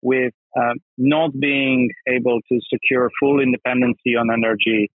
with 0.00 0.32
uh, 0.56 0.74
not 0.96 1.30
being 1.38 1.90
able 2.06 2.40
to 2.50 2.60
secure 2.72 3.10
full 3.18 3.40
independency 3.40 4.14
on 4.16 4.30
energy 4.30 4.90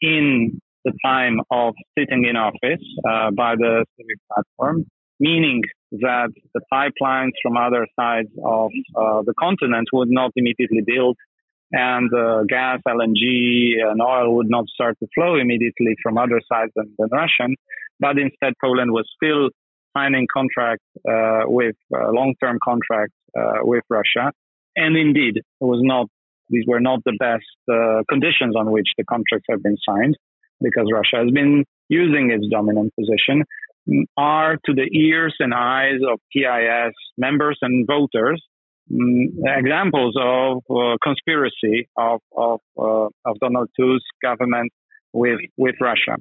in 0.00 0.60
the 0.84 0.92
time 1.04 1.40
of 1.50 1.74
sitting 1.98 2.24
in 2.24 2.36
office 2.36 2.82
uh, 3.06 3.30
by 3.32 3.54
the 3.56 3.84
civic 3.98 4.16
platform, 4.32 4.86
meaning 5.18 5.60
that 5.92 6.30
the 6.54 6.60
pipelines 6.72 7.32
from 7.42 7.58
other 7.58 7.86
sides 7.98 8.28
of 8.42 8.70
uh, 8.96 9.22
the 9.26 9.34
continent 9.38 9.88
would 9.92 10.08
not 10.08 10.30
immediately 10.36 10.80
build 10.86 11.16
and 11.72 12.10
gas, 12.48 12.80
LNG, 12.88 13.74
and 13.80 14.02
oil 14.02 14.34
would 14.36 14.50
not 14.50 14.66
start 14.68 14.96
to 15.00 15.06
flow 15.14 15.36
immediately 15.36 15.94
from 16.02 16.18
other 16.18 16.40
sides 16.50 16.72
than, 16.74 16.92
than 16.98 17.08
Russian, 17.12 17.54
but 18.00 18.18
instead 18.18 18.54
Poland 18.60 18.90
was 18.90 19.08
still 19.14 19.50
signing 19.96 20.26
contracts 20.32 20.84
uh, 21.08 21.42
with 21.46 21.76
uh, 21.94 22.10
long-term 22.12 22.58
contracts 22.62 23.14
uh, 23.38 23.58
with 23.62 23.84
Russia, 23.88 24.32
and 24.76 24.96
indeed 24.96 25.38
it 25.38 25.44
was 25.60 25.80
not; 25.82 26.06
these 26.48 26.64
were 26.66 26.80
not 26.80 27.00
the 27.04 27.16
best 27.18 27.44
uh, 27.70 28.02
conditions 28.08 28.56
on 28.56 28.70
which 28.70 28.88
the 28.98 29.04
contracts 29.04 29.46
have 29.50 29.62
been 29.62 29.76
signed, 29.88 30.16
because 30.60 30.86
Russia 30.92 31.24
has 31.24 31.30
been 31.32 31.64
using 31.88 32.30
its 32.30 32.46
dominant 32.50 32.92
position. 32.98 33.44
Are 34.16 34.56
to 34.66 34.74
the 34.74 34.88
ears 34.92 35.34
and 35.40 35.52
eyes 35.54 36.00
of 36.06 36.20
PIS 36.32 36.94
members 37.16 37.58
and 37.62 37.86
voters 37.86 38.40
Mm, 38.92 39.26
examples 39.46 40.16
of 40.20 40.64
uh, 40.68 40.96
conspiracy 41.02 41.88
of 41.96 42.20
of, 42.36 42.60
of 42.76 43.38
Donald 43.40 43.68
Tusk 43.78 44.02
government 44.20 44.72
with 45.12 45.38
with 45.56 45.76
Russia. 45.80 46.16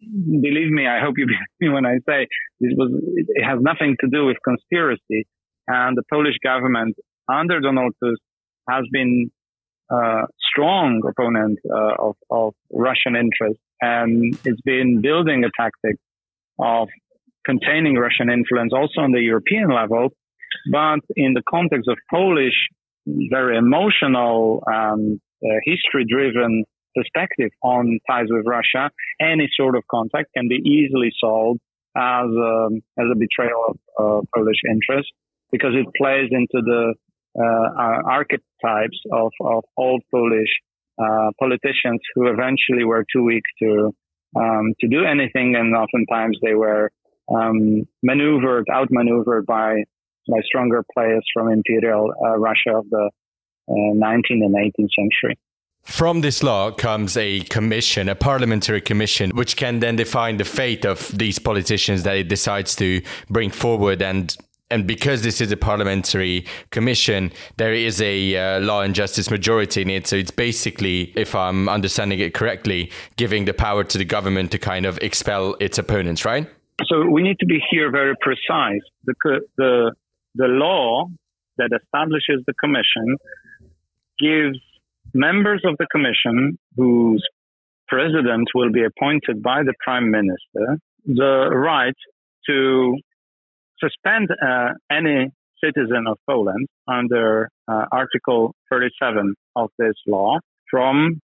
Believe 0.00 0.70
me, 0.70 0.86
I 0.86 1.00
hope 1.00 1.14
you 1.16 1.26
believe 1.32 1.60
me 1.60 1.68
when 1.70 1.86
I 1.86 1.96
say 2.08 2.26
this 2.60 2.72
was 2.76 2.90
it 3.16 3.44
has 3.44 3.58
nothing 3.60 3.96
to 4.00 4.08
do 4.10 4.26
with 4.26 4.36
conspiracy. 4.44 5.26
And 5.66 5.96
the 5.96 6.02
Polish 6.10 6.36
government 6.42 6.96
under 7.30 7.60
Donald 7.60 7.94
Tusk 8.02 8.20
has 8.68 8.84
been 8.90 9.30
a 9.90 9.94
uh, 9.94 10.26
strong 10.50 11.02
opponent 11.08 11.58
uh, 11.70 12.08
of, 12.08 12.16
of 12.30 12.54
Russian 12.70 13.16
interests, 13.16 13.62
and 13.80 14.38
it's 14.44 14.60
been 14.62 15.00
building 15.00 15.44
a 15.44 15.50
tactic 15.58 15.96
of 16.58 16.88
containing 17.44 17.94
Russian 17.94 18.30
influence 18.30 18.72
also 18.74 19.00
on 19.00 19.12
the 19.12 19.20
European 19.20 19.68
level 19.70 20.10
but 20.70 21.00
in 21.16 21.34
the 21.34 21.42
context 21.48 21.88
of 21.88 21.98
Polish, 22.10 22.68
very 23.06 23.56
emotional 23.56 24.62
and 24.66 25.20
uh, 25.42 25.48
history 25.64 26.04
driven 26.08 26.64
perspective 26.98 27.50
on 27.62 27.98
ties 28.08 28.26
with 28.28 28.44
Russia, 28.46 28.90
any 29.20 29.48
sort 29.58 29.76
of 29.76 29.84
contact 29.90 30.28
can 30.36 30.48
be 30.48 30.56
easily 30.56 31.10
solved 31.18 31.60
as 31.96 32.26
a, 32.26 32.66
um, 32.66 32.80
as 32.98 33.06
a 33.12 33.16
betrayal 33.16 33.62
of 33.70 33.76
uh, 33.98 34.20
Polish 34.34 34.60
interest 34.70 35.10
because 35.50 35.74
it 35.74 35.86
plays 35.96 36.28
into 36.30 36.60
the 36.70 36.94
uh, 37.38 38.02
archetypes 38.18 38.98
of, 39.12 39.30
of 39.40 39.64
old 39.76 40.02
Polish 40.10 40.52
uh, 40.98 41.30
politicians 41.38 42.00
who 42.14 42.26
eventually 42.26 42.84
were 42.84 43.04
too 43.12 43.22
weak 43.22 43.44
to 43.62 43.94
um, 44.36 44.74
to 44.80 44.88
do 44.88 45.04
anything, 45.04 45.54
and 45.56 45.74
oftentimes 45.74 46.36
they 46.42 46.54
were 46.54 46.90
um, 47.34 47.86
maneuvered, 48.02 48.66
outmaneuvered 48.70 49.46
by 49.46 49.84
by 50.28 50.40
stronger 50.44 50.84
players 50.92 51.24
from 51.32 51.50
imperial 51.50 52.12
uh, 52.22 52.36
Russia 52.36 52.76
of 52.76 52.90
the 52.90 53.10
19th 53.70 54.42
uh, 54.42 54.46
and 54.46 54.54
18th 54.54 54.90
century. 54.98 55.38
From 55.88 56.20
this 56.20 56.42
law 56.42 56.70
comes 56.70 57.16
a 57.16 57.40
commission, 57.40 58.10
a 58.10 58.14
parliamentary 58.14 58.82
commission, 58.82 59.30
which 59.30 59.56
can 59.56 59.80
then 59.80 59.96
define 59.96 60.36
the 60.36 60.44
fate 60.44 60.84
of 60.84 61.08
these 61.16 61.38
politicians 61.38 62.02
that 62.02 62.14
it 62.14 62.28
decides 62.28 62.76
to 62.76 63.00
bring 63.30 63.50
forward. 63.50 64.02
And 64.02 64.36
and 64.70 64.86
because 64.86 65.22
this 65.22 65.40
is 65.40 65.50
a 65.50 65.56
parliamentary 65.56 66.44
commission, 66.70 67.32
there 67.56 67.72
is 67.72 68.02
a 68.02 68.36
uh, 68.36 68.60
law 68.60 68.82
and 68.82 68.94
justice 68.94 69.30
majority 69.30 69.80
in 69.80 69.88
it. 69.88 70.06
So 70.06 70.16
it's 70.16 70.30
basically, 70.30 71.10
if 71.16 71.34
I'm 71.34 71.70
understanding 71.70 72.20
it 72.20 72.34
correctly, 72.34 72.92
giving 73.16 73.46
the 73.46 73.54
power 73.54 73.82
to 73.82 73.96
the 73.96 74.04
government 74.04 74.50
to 74.52 74.58
kind 74.58 74.84
of 74.84 74.98
expel 74.98 75.56
its 75.58 75.78
opponents, 75.78 76.26
right? 76.26 76.46
So 76.84 77.06
we 77.10 77.22
need 77.22 77.38
to 77.40 77.46
be 77.46 77.60
here 77.70 77.90
very 77.90 78.14
precise. 78.20 78.82
The 79.04 79.14
the 79.56 79.94
the 80.34 80.48
law 80.48 81.06
that 81.56 81.70
establishes 81.74 82.44
the 82.46 82.52
commission 82.62 83.16
gives 84.20 84.60
members 85.14 85.62
of 85.64 85.76
the 85.78 85.86
commission 85.90 86.58
whose 86.76 87.26
president 87.88 88.48
will 88.54 88.70
be 88.70 88.84
appointed 88.84 89.42
by 89.42 89.62
the 89.62 89.74
prime 89.82 90.10
minister 90.10 90.78
the 91.06 91.48
right 91.50 91.94
to 92.46 92.96
suspend 93.80 94.28
uh, 94.30 94.68
any 94.90 95.30
citizen 95.62 96.04
of 96.06 96.18
Poland 96.28 96.68
under 96.86 97.48
uh, 97.66 97.86
Article 97.90 98.54
37 98.70 99.34
of 99.56 99.70
this 99.78 99.94
law 100.06 100.38
from 100.70 101.20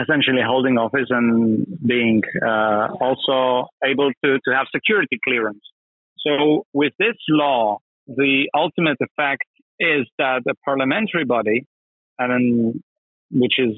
essentially 0.00 0.40
holding 0.44 0.78
office 0.78 1.08
and 1.10 1.66
being 1.84 2.22
uh, 2.46 2.88
also 3.00 3.68
able 3.84 4.10
to, 4.24 4.38
to 4.44 4.54
have 4.54 4.66
security 4.72 5.18
clearance. 5.26 5.62
So 6.18 6.64
with 6.72 6.92
this 6.98 7.16
law, 7.28 7.78
the 8.06 8.48
ultimate 8.54 8.98
effect 9.00 9.44
is 9.80 10.06
that 10.18 10.42
the 10.44 10.54
parliamentary 10.64 11.24
body, 11.24 11.64
and 12.18 12.80
which 13.30 13.58
is 13.58 13.74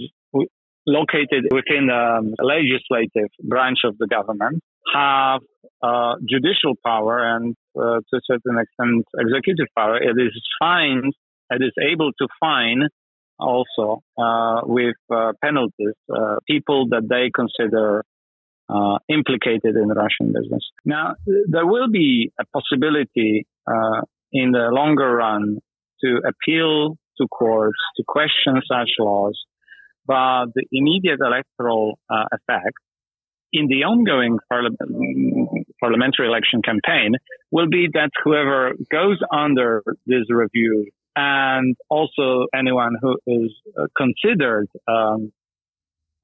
located 0.86 1.44
within 1.52 1.86
the 1.86 2.34
legislative 2.42 3.28
branch 3.42 3.78
of 3.84 3.98
the 3.98 4.06
government, 4.06 4.62
have 4.94 5.40
uh, 5.82 6.14
judicial 6.28 6.74
power 6.84 7.36
and, 7.36 7.54
uh, 7.78 8.00
to 8.00 8.16
a 8.16 8.20
certain 8.24 8.58
extent, 8.58 9.04
executive 9.18 9.66
power. 9.76 9.96
It 9.96 10.16
is 10.18 10.32
fine. 10.58 11.12
It 11.50 11.62
is 11.62 11.72
able 11.80 12.12
to 12.12 12.28
fine 12.38 12.88
also 13.38 14.02
uh, 14.18 14.60
with 14.64 14.96
uh, 15.12 15.32
penalties 15.42 15.94
uh, 16.14 16.36
people 16.46 16.88
that 16.88 17.08
they 17.08 17.30
consider 17.34 18.04
uh, 18.68 18.98
implicated 19.08 19.74
in 19.76 19.88
Russian 19.88 20.32
business. 20.32 20.62
Now, 20.84 21.14
there 21.26 21.66
will 21.66 21.90
be 21.90 22.30
a 22.38 22.44
possibility 22.52 23.46
in 24.32 24.52
the 24.52 24.68
longer 24.70 25.16
run 25.16 25.58
to 26.02 26.20
appeal 26.26 26.96
to 27.20 27.28
courts 27.28 27.78
to 27.96 28.04
question 28.06 28.60
such 28.68 28.90
laws, 28.98 29.38
but 30.06 30.46
the 30.54 30.64
immediate 30.72 31.20
electoral 31.20 31.98
uh, 32.08 32.24
effect 32.32 32.78
in 33.52 33.66
the 33.66 33.84
ongoing 33.84 34.38
parliamentary 35.80 36.28
election 36.28 36.62
campaign 36.62 37.14
will 37.50 37.68
be 37.68 37.88
that 37.92 38.10
whoever 38.22 38.72
goes 38.90 39.18
under 39.32 39.82
this 40.06 40.30
review 40.30 40.86
and 41.16 41.76
also 41.88 42.46
anyone 42.54 42.96
who 43.00 43.18
is 43.26 43.50
uh, 43.78 43.86
considered 43.96 44.68
um, 44.86 45.32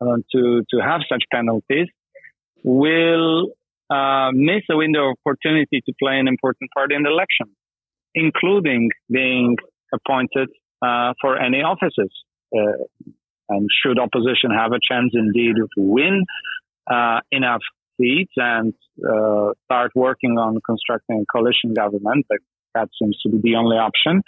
uh, 0.00 0.16
to 0.30 0.62
to 0.70 0.78
have 0.78 1.00
such 1.08 1.24
penalties 1.32 1.88
will 2.62 3.48
uh, 3.90 4.30
miss 4.32 4.62
a 4.70 4.76
window 4.76 5.10
of 5.10 5.16
opportunity 5.24 5.80
to 5.84 5.92
play 5.98 6.18
an 6.18 6.28
important 6.28 6.70
part 6.72 6.92
in 6.92 7.02
the 7.02 7.10
election 7.10 7.46
including 8.14 8.90
being 9.10 9.56
appointed 9.92 10.48
uh, 10.82 11.14
for 11.20 11.38
any 11.38 11.58
offices. 11.58 12.10
Uh, 12.56 12.84
and 13.48 13.68
should 13.82 13.98
opposition 13.98 14.50
have 14.50 14.72
a 14.72 14.80
chance 14.82 15.12
indeed 15.14 15.54
to 15.56 15.68
win 15.76 16.24
uh, 16.90 17.20
enough 17.30 17.62
seats 18.00 18.32
and 18.36 18.74
uh, 19.08 19.52
start 19.64 19.92
working 19.94 20.32
on 20.38 20.58
constructing 20.64 21.22
a 21.22 21.26
coalition 21.32 21.72
government, 21.74 22.26
that, 22.28 22.40
that 22.74 22.88
seems 23.00 23.18
to 23.22 23.30
be 23.30 23.38
the 23.42 23.56
only 23.56 23.76
option. 23.76 24.22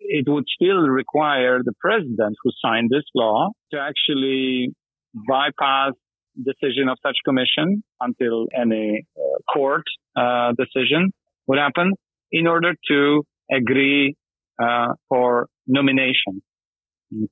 It 0.00 0.28
would 0.28 0.44
still 0.54 0.82
require 0.82 1.60
the 1.64 1.72
president 1.80 2.36
who 2.42 2.50
signed 2.62 2.90
this 2.90 3.04
law 3.14 3.50
to 3.72 3.80
actually 3.80 4.74
bypass 5.14 5.92
decision 6.36 6.88
of 6.88 6.98
such 7.02 7.16
commission 7.24 7.82
until 8.00 8.46
any 8.54 9.06
uh, 9.16 9.52
court 9.52 9.84
uh, 10.16 10.52
decision 10.58 11.12
would 11.46 11.58
happen 11.58 11.92
in 12.32 12.46
order 12.46 12.74
to 12.88 13.22
agree 13.50 14.16
uh, 14.62 14.94
for 15.08 15.46
nomination. 15.66 16.42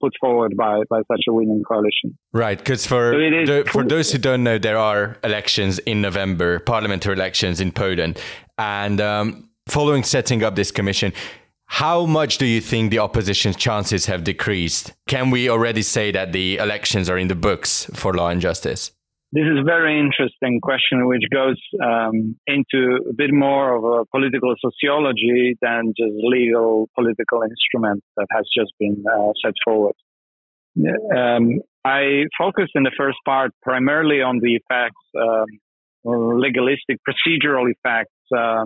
put 0.01 0.13
forward 0.21 0.57
by, 0.57 0.83
by 0.89 1.01
such 1.11 1.25
a 1.29 1.33
winning 1.33 1.63
coalition. 1.67 2.17
Right, 2.33 2.59
because 2.59 2.87
for, 2.87 3.13
so 3.13 3.19
the, 3.19 3.69
for 3.71 3.85
those 3.85 4.13
who 4.13 4.19
don't 4.19 4.45
know, 4.45 4.59
there 4.59 4.79
are 4.79 5.19
elections 5.25 5.79
in 5.81 6.01
November, 6.01 6.59
parliamentary 6.61 7.15
elections 7.15 7.61
in 7.61 7.73
Poland. 7.73 8.21
And 8.59 9.01
um, 9.01 9.51
following 9.67 10.03
setting 10.03 10.43
up 10.43 10.57
this 10.57 10.71
commission, 10.71 11.13
how 11.67 12.05
much 12.05 12.37
do 12.37 12.45
you 12.45 12.61
think 12.61 12.91
the 12.91 12.99
opposition's 12.99 13.57
chances 13.57 14.07
have 14.07 14.25
decreased? 14.25 14.93
Can 15.09 15.31
we 15.31 15.49
already 15.49 15.83
say 15.83 16.13
that 16.13 16.33
the 16.33 16.59
elections 16.59 17.09
are 17.09 17.17
in 17.17 17.29
the 17.29 17.35
books 17.35 17.91
for 17.95 18.13
law 18.13 18.29
and 18.29 18.41
justice? 18.41 18.93
This 19.35 19.45
is 19.45 19.59
a 19.59 19.65
very 19.65 19.99
interesting 19.99 20.61
question, 20.61 21.07
which 21.07 21.25
goes 21.33 21.57
um, 21.83 22.37
into 22.47 22.99
a 23.09 23.15
bit 23.15 23.33
more 23.33 23.75
of 23.75 23.83
a 23.83 24.05
political 24.15 24.55
sociology 24.61 25.57
than 25.63 25.95
just 25.97 26.13
legal 26.17 26.91
political 26.95 27.41
instrument 27.43 28.05
that 28.19 28.27
has 28.31 28.45
just 28.55 28.73
been 28.79 29.03
uh, 29.11 29.33
set 29.43 29.55
forward. 29.65 29.95
Um, 31.17 31.61
I 31.83 32.25
focused 32.37 32.73
in 32.75 32.83
the 32.83 32.93
first 32.97 33.17
part 33.25 33.53
primarily 33.63 34.21
on 34.21 34.39
the 34.41 34.57
effects, 34.57 35.01
um, 35.19 35.47
legalistic 36.39 36.99
procedural 37.09 37.71
effects 37.71 38.13
uh, 38.37 38.65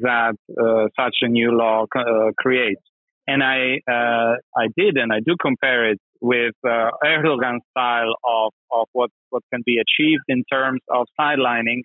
that 0.00 0.36
uh, 0.60 0.86
such 0.96 1.16
a 1.22 1.28
new 1.28 1.50
law 1.50 1.86
uh, 1.96 2.30
creates. 2.38 2.82
And 3.26 3.42
I, 3.42 3.80
uh, 3.90 4.36
I 4.56 4.68
did, 4.76 4.96
and 4.96 5.12
I 5.12 5.18
do 5.26 5.34
compare 5.40 5.90
it 5.90 5.98
with 6.20 6.54
uh, 6.66 6.90
Erdogan's 7.04 7.62
style 7.70 8.14
of, 8.24 8.52
of 8.72 8.86
what, 8.92 9.10
what 9.30 9.42
can 9.52 9.62
be 9.64 9.78
achieved 9.78 10.24
in 10.28 10.44
terms 10.50 10.80
of 10.90 11.06
sidelining 11.18 11.80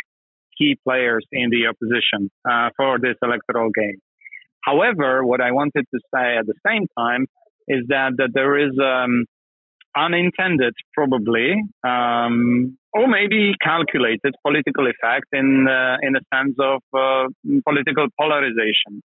key 0.58 0.78
players 0.88 1.26
in 1.32 1.50
the 1.50 1.68
opposition 1.68 2.30
uh, 2.50 2.70
for 2.78 3.00
this 3.00 3.16
electoral 3.22 3.70
game. 3.72 4.00
However, 4.64 5.26
what 5.26 5.42
I 5.42 5.52
wanted 5.52 5.86
to 5.94 6.00
say 6.14 6.38
at 6.38 6.46
the 6.46 6.56
same 6.66 6.86
time 6.98 7.26
is 7.68 7.86
that, 7.90 8.12
that 8.18 8.30
there 8.34 8.58
is 8.58 8.72
um, 8.82 9.26
unintended, 9.96 10.74
probably, 10.94 11.56
um, 11.84 12.78
or 12.94 13.08
maybe 13.08 13.54
calculated 13.62 14.34
political 14.46 14.88
effect 14.88 15.26
in 15.34 15.68
uh, 15.68 15.98
in 16.02 16.16
a 16.16 16.22
sense 16.34 16.56
of 16.60 16.82
uh, 16.94 17.28
political 17.68 18.08
polarization. 18.20 19.02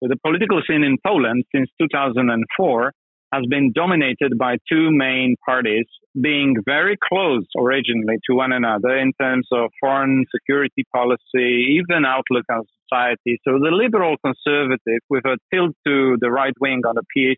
So 0.00 0.08
the 0.08 0.16
political 0.24 0.60
scene 0.66 0.84
in 0.84 0.96
Poland 1.04 1.44
since 1.54 1.68
2004 1.80 2.92
has 3.32 3.44
been 3.48 3.72
dominated 3.72 4.38
by 4.38 4.56
two 4.70 4.90
main 4.90 5.36
parties 5.44 5.86
being 6.20 6.56
very 6.64 6.96
close 6.96 7.46
originally 7.56 8.16
to 8.28 8.34
one 8.34 8.52
another 8.52 8.96
in 8.96 9.12
terms 9.20 9.46
of 9.52 9.70
foreign 9.80 10.24
security 10.34 10.84
policy, 10.94 11.78
even 11.78 12.04
outlook 12.04 12.44
on 12.50 12.62
society. 12.82 13.38
So 13.46 13.58
the 13.58 13.70
liberal 13.70 14.16
conservative 14.24 15.00
with 15.10 15.24
a 15.26 15.36
tilt 15.52 15.76
to 15.86 16.16
the 16.20 16.30
right 16.30 16.54
wing 16.60 16.82
on 16.86 16.94
the 16.94 17.04
PIS, 17.14 17.36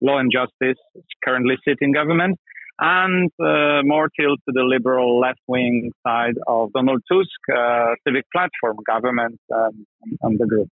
law 0.00 0.18
and 0.18 0.32
justice, 0.32 0.78
currently 1.24 1.56
sitting 1.66 1.92
government, 1.92 2.38
and 2.80 3.30
uh, 3.38 3.82
more 3.84 4.08
tilt 4.18 4.40
to 4.48 4.52
the 4.52 4.62
liberal 4.62 5.20
left 5.20 5.40
wing 5.46 5.92
side 6.06 6.36
of 6.46 6.72
Donald 6.72 7.02
Tusk, 7.12 7.28
uh, 7.54 7.94
civic 8.06 8.24
platform 8.32 8.78
government 8.86 9.38
um, 9.54 9.86
and 10.22 10.38
the 10.38 10.46
group. 10.46 10.68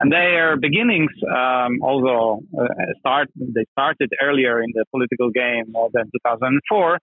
And 0.00 0.10
their 0.10 0.56
beginnings, 0.56 1.12
um, 1.28 1.78
although 1.82 2.40
uh, 2.58 2.66
start 2.98 3.28
they 3.36 3.64
started 3.72 4.10
earlier 4.20 4.60
in 4.60 4.70
the 4.74 4.84
political 4.90 5.30
game 5.30 5.72
than 5.92 6.04
2004, 6.26 6.98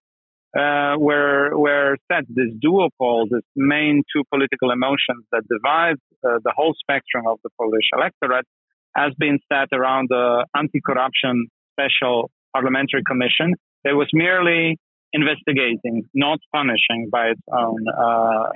uh, 0.59 0.95
where 0.97 1.57
where 1.57 1.95
set 2.11 2.25
this 2.27 2.51
duopoly, 2.63 3.29
this 3.29 3.47
main 3.55 4.03
two 4.13 4.23
political 4.29 4.71
emotions 4.71 5.23
that 5.31 5.43
divide 5.47 5.95
uh, 6.27 6.39
the 6.43 6.51
whole 6.55 6.73
spectrum 6.77 7.25
of 7.27 7.39
the 7.43 7.49
Polish 7.57 7.87
electorate, 7.93 8.45
has 8.95 9.13
been 9.17 9.39
set 9.51 9.69
around 9.71 10.07
the 10.09 10.45
anti-corruption 10.53 11.47
special 11.71 12.29
parliamentary 12.53 13.03
commission. 13.07 13.55
It 13.85 13.93
was 13.93 14.09
merely 14.13 14.77
investigating, 15.13 16.03
not 16.13 16.39
punishing 16.53 17.09
by 17.11 17.27
its 17.27 17.41
own 17.51 17.85
uh, 17.87 18.49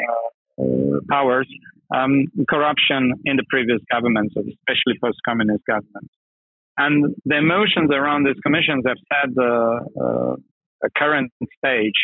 uh, 0.60 1.00
powers, 1.10 1.48
um, 1.94 2.25
corruption 2.50 3.13
in 3.25 3.36
the 3.38 3.46
previous 3.50 3.80
governments, 3.92 4.36
especially 4.38 4.98
post-communist 5.01 5.63
governments. 5.68 6.13
And 6.77 7.15
the 7.25 7.38
emotions 7.38 7.89
around 7.92 8.26
these 8.26 8.39
commissions 8.43 8.84
have 8.88 8.98
set 9.12 9.34
the 9.34 9.80
uh, 9.95 10.36
current 10.98 11.32
stage 11.58 11.95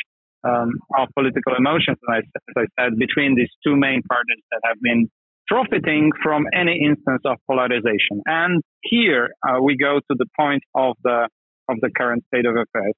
um, 0.43 0.71
of 0.97 1.09
political 1.13 1.55
emotions, 1.55 1.97
as 2.09 2.23
I 2.57 2.65
said, 2.79 2.97
between 2.97 3.35
these 3.35 3.51
two 3.65 3.75
main 3.75 4.01
parties 4.03 4.43
that 4.51 4.61
have 4.63 4.77
been 4.81 5.09
profiting 5.47 6.11
from 6.23 6.45
any 6.53 6.79
instance 6.83 7.21
of 7.25 7.37
polarization. 7.47 8.23
And 8.25 8.63
here 8.81 9.29
uh, 9.47 9.61
we 9.61 9.75
go 9.75 9.99
to 9.99 10.15
the 10.17 10.25
point 10.39 10.63
of 10.73 10.95
the 11.03 11.27
of 11.69 11.77
the 11.81 11.89
current 11.95 12.23
state 12.33 12.45
of 12.45 12.55
affairs. 12.55 12.93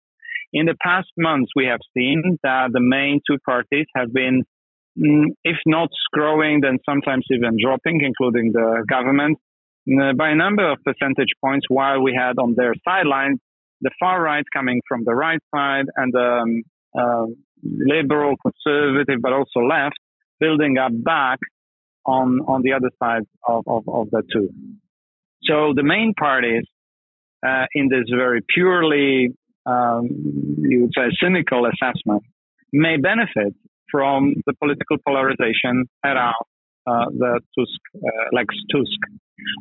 In 0.53 0.65
the 0.65 0.75
past 0.81 1.09
months, 1.17 1.51
we 1.55 1.65
have 1.65 1.79
seen 1.95 2.37
that 2.43 2.69
the 2.71 2.79
main 2.79 3.21
two 3.27 3.37
parties 3.45 3.85
have 3.95 4.13
been 4.13 4.43
if 4.95 5.57
not 5.65 5.89
growing, 6.11 6.61
then 6.61 6.77
sometimes 6.87 7.25
even 7.31 7.57
dropping, 7.61 8.01
including 8.01 8.51
the 8.51 8.85
government, 8.89 9.37
mm, 9.89 10.15
by 10.17 10.29
a 10.29 10.35
number 10.35 10.69
of 10.71 10.77
percentage 10.83 11.33
points, 11.43 11.65
while 11.69 12.01
we 12.01 12.13
had 12.17 12.37
on 12.37 12.53
their 12.55 12.73
sidelines 12.85 13.39
the 13.81 13.91
far 13.99 14.21
right 14.21 14.45
coming 14.53 14.81
from 14.87 15.03
the 15.03 15.13
right 15.13 15.41
side 15.53 15.85
and 15.97 16.13
the 16.13 16.19
um, 16.19 16.63
uh, 16.97 17.25
liberal, 17.63 18.35
conservative, 18.41 19.21
but 19.21 19.33
also 19.33 19.59
left 19.59 19.97
building 20.39 20.77
up 20.77 20.91
back 21.03 21.39
on, 22.05 22.39
on 22.47 22.61
the 22.63 22.73
other 22.73 22.89
side 23.01 23.23
of, 23.47 23.63
of, 23.67 23.83
of 23.87 24.09
the 24.11 24.23
two. 24.31 24.49
So 25.43 25.73
the 25.75 25.83
main 25.83 26.13
parties 26.17 26.63
uh, 27.45 27.65
in 27.73 27.89
this 27.89 28.05
very 28.09 28.41
purely, 28.53 29.35
um, 29.65 30.07
you 30.59 30.81
would 30.81 30.91
say, 30.95 31.09
cynical 31.21 31.65
assessment 31.65 32.23
may 32.71 32.97
benefit 32.97 33.53
from 33.93 34.33
the 34.47 34.53
political 34.55 34.97
polarization 35.05 35.85
around 36.03 36.43
uh, 36.87 37.05
the 37.11 37.39
Tusk, 37.55 37.81
uh, 37.95 38.25
Lex 38.33 38.55
Tusk. 38.71 39.01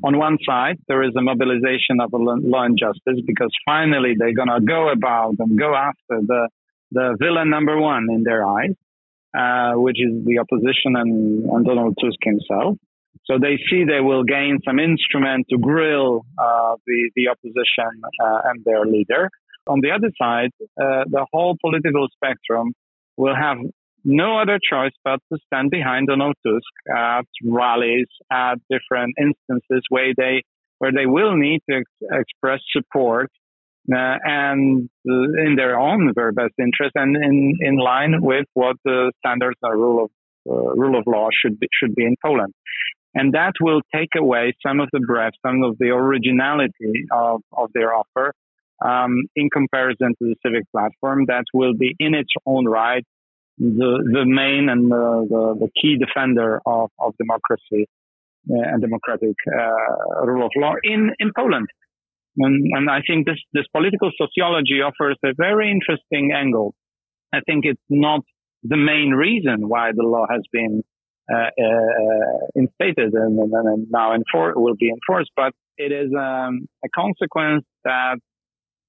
On 0.05 0.19
one 0.19 0.39
side, 0.47 0.79
there 0.89 1.03
is 1.03 1.13
a 1.17 1.23
mobilization 1.23 2.01
of 2.01 2.11
law 2.13 2.65
and 2.65 2.79
justice 2.79 3.21
because 3.27 3.53
finally 3.67 4.15
they're 4.19 4.35
going 4.35 4.49
to 4.49 4.61
go 4.61 4.91
about 4.91 5.35
and 5.39 5.59
go 5.59 5.75
after 5.75 6.17
the, 6.27 6.49
the 6.91 7.17
villain 7.21 7.51
number 7.51 7.79
one 7.79 8.09
in 8.11 8.23
their 8.23 8.47
eyes, 8.47 8.75
uh, 9.37 9.79
which 9.79 9.99
is 10.01 10.25
the 10.25 10.39
opposition 10.39 10.97
and, 10.97 11.45
and, 11.45 11.67
Donald 11.67 11.97
Tusk 12.01 12.19
himself. 12.23 12.79
So 13.27 13.39
they 13.39 13.57
see 13.71 13.85
they 13.85 14.01
will 14.01 14.25
gain 14.25 14.59
some 14.67 14.79
instrument 14.79 15.47
to 15.51 15.59
grill 15.59 16.25
uh, 16.39 16.75
the, 16.87 17.11
the 17.15 17.29
opposition 17.29 18.03
uh, 18.25 18.41
and 18.47 18.65
their 18.65 18.85
leader. 18.85 19.31
On 19.69 19.81
the 19.81 19.91
other 19.93 20.11
side, 20.21 20.51
uh, 20.61 21.05
the 21.07 21.25
whole 21.33 21.57
political 21.61 22.09
spectrum 22.17 22.73
will 23.17 23.37
have 23.37 23.59
no 24.05 24.41
other 24.41 24.59
choice 24.59 24.93
but 25.05 25.21
to 25.33 25.39
stand 25.47 25.71
behind 25.71 26.09
Donald 26.09 26.35
Tusk 26.45 26.97
at 26.97 27.27
rallies, 27.45 28.07
at 28.31 28.57
different 28.71 29.15
instances 29.19 29.83
where 29.89 30.13
they 30.17 30.43
where 30.79 30.93
they 30.93 31.07
will 31.07 31.37
need 31.37 31.61
to 31.71 31.77
ex- 31.77 32.21
express 32.21 32.61
support 32.73 33.31
uh, 33.93 34.19
and 34.25 34.91
uh, 35.09 35.13
in 35.47 35.55
their 35.57 35.79
own 35.79 36.13
very 36.15 36.33
best 36.33 36.55
interest 36.59 36.93
and 36.97 37.17
in, 37.17 37.57
in 37.61 37.77
line 37.77 38.21
with 38.21 38.47
what 38.55 38.77
the 38.85 39.13
standards 39.19 39.59
and 39.63 39.81
rule 39.81 40.05
of 40.05 40.11
uh, 40.51 40.75
rule 40.75 40.99
of 40.99 41.05
law 41.07 41.29
should 41.33 41.59
be 41.61 41.69
should 41.73 41.95
be 41.95 42.05
in 42.05 42.17
Poland. 42.25 42.53
And 43.15 43.35
that 43.35 43.53
will 43.61 43.83
take 43.95 44.11
away 44.17 44.55
some 44.67 44.81
of 44.81 44.89
the 44.93 45.01
breath, 45.01 45.35
some 45.47 45.63
of 45.63 45.77
the 45.79 45.91
originality 45.91 47.05
of, 47.13 47.43
of 47.53 47.69
their 47.75 47.95
offer 47.95 48.33
um, 48.85 49.25
in 49.37 49.51
comparison 49.51 50.15
to 50.19 50.25
the 50.31 50.37
civic 50.45 50.65
platform 50.73 51.27
that 51.27 51.45
will 51.53 51.75
be 51.75 51.95
in 51.99 52.15
its 52.15 52.33
own 52.47 52.67
right 52.67 53.05
the 53.59 53.91
the 54.13 54.25
main 54.25 54.69
and 54.69 54.91
the, 54.91 55.27
the, 55.29 55.67
the 55.67 55.71
key 55.81 55.97
defender 55.99 56.61
of, 56.67 56.91
of 56.99 57.15
democracy 57.19 57.87
uh, 58.51 58.73
and 58.73 58.83
democratic 58.83 59.37
uh, 59.47 60.27
rule 60.27 60.47
of 60.47 60.53
law 60.57 60.75
in, 60.83 61.11
in 61.19 61.31
Poland. 61.37 61.69
And, 62.39 62.67
and 62.73 62.91
I 62.91 63.01
think 63.07 63.27
this, 63.27 63.39
this 63.53 63.67
political 63.73 64.11
sociology 64.17 64.81
offers 64.81 65.19
a 65.25 65.33
very 65.37 65.71
interesting 65.71 66.33
angle. 66.35 66.75
I 67.33 67.41
think 67.47 67.65
it's 67.65 67.81
not 67.89 68.23
the 68.63 68.77
main 68.77 69.11
reason 69.11 69.69
why 69.69 69.91
the 69.95 70.03
law 70.03 70.27
has 70.31 70.43
been 70.51 70.83
uh, 71.33 71.37
uh, 71.37 72.39
instated 72.57 73.13
and, 73.13 73.39
and, 73.39 73.53
and 73.53 73.87
now 73.91 74.17
enfor- 74.17 74.57
will 74.57 74.77
be 74.79 74.91
enforced, 74.91 75.31
but 75.37 75.53
it 75.77 75.93
is 75.93 76.11
um, 76.19 76.67
a 76.85 76.89
consequence 76.95 77.65
that 77.85 78.17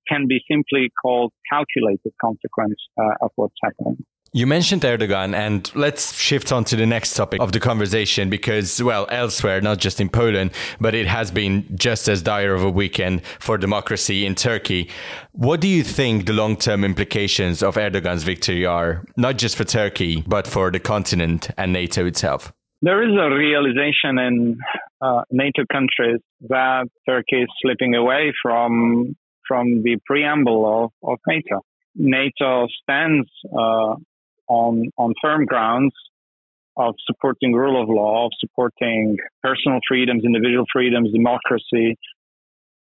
can 0.08 0.28
be 0.28 0.40
simply 0.50 0.90
called 1.02 1.32
calculated 1.52 2.12
consequence 2.20 2.76
uh, 3.00 3.14
of 3.22 3.32
what's 3.36 3.56
happening. 3.64 4.04
You 4.36 4.48
mentioned 4.48 4.82
Erdogan, 4.82 5.36
and 5.36 5.72
let's 5.76 6.18
shift 6.18 6.52
on 6.52 6.64
to 6.64 6.76
the 6.76 6.88
next 6.88 7.14
topic 7.14 7.40
of 7.40 7.52
the 7.52 7.60
conversation 7.60 8.32
because, 8.32 8.82
well, 8.82 9.06
elsewhere, 9.12 9.62
not 9.62 9.78
just 9.78 10.02
in 10.02 10.10
Poland, 10.10 10.50
but 10.82 10.96
it 10.96 11.06
has 11.06 11.30
been 11.30 11.68
just 11.78 12.08
as 12.08 12.24
dire 12.24 12.56
of 12.56 12.64
a 12.64 12.70
weekend 12.72 13.24
for 13.40 13.60
democracy 13.60 14.26
in 14.26 14.34
Turkey. 14.34 14.90
What 15.34 15.62
do 15.62 15.68
you 15.68 15.84
think 15.84 16.26
the 16.26 16.34
long 16.34 16.58
term 16.58 16.84
implications 16.84 17.62
of 17.62 17.76
Erdogan's 17.76 18.24
victory 18.24 18.66
are, 18.66 19.06
not 19.18 19.38
just 19.38 19.56
for 19.56 19.66
Turkey, 19.66 20.24
but 20.26 20.48
for 20.48 20.72
the 20.72 20.80
continent 20.80 21.52
and 21.56 21.72
NATO 21.72 22.08
itself? 22.08 22.52
There 22.82 23.08
is 23.08 23.16
a 23.16 23.30
realization 23.30 24.18
in 24.18 24.58
uh, 25.00 25.22
NATO 25.30 25.64
countries 25.72 26.22
that 26.50 26.88
Turkey 27.08 27.44
is 27.44 27.50
slipping 27.62 27.94
away 27.94 28.34
from 28.42 29.16
from 29.48 29.84
the 29.84 29.98
preamble 30.08 30.66
of, 30.86 30.92
of 31.08 31.20
NATO. 31.28 31.62
NATO 31.96 32.66
stands 32.82 33.30
uh, 33.56 33.96
on 34.60 34.74
on 34.98 35.10
firm 35.24 35.46
grounds 35.46 35.94
of 36.76 36.96
supporting 37.08 37.52
rule 37.54 37.78
of 37.82 37.88
law, 37.90 38.26
of 38.28 38.32
supporting 38.40 39.18
personal 39.42 39.80
freedoms, 39.88 40.24
individual 40.26 40.66
freedoms, 40.76 41.12
democracy. 41.12 41.96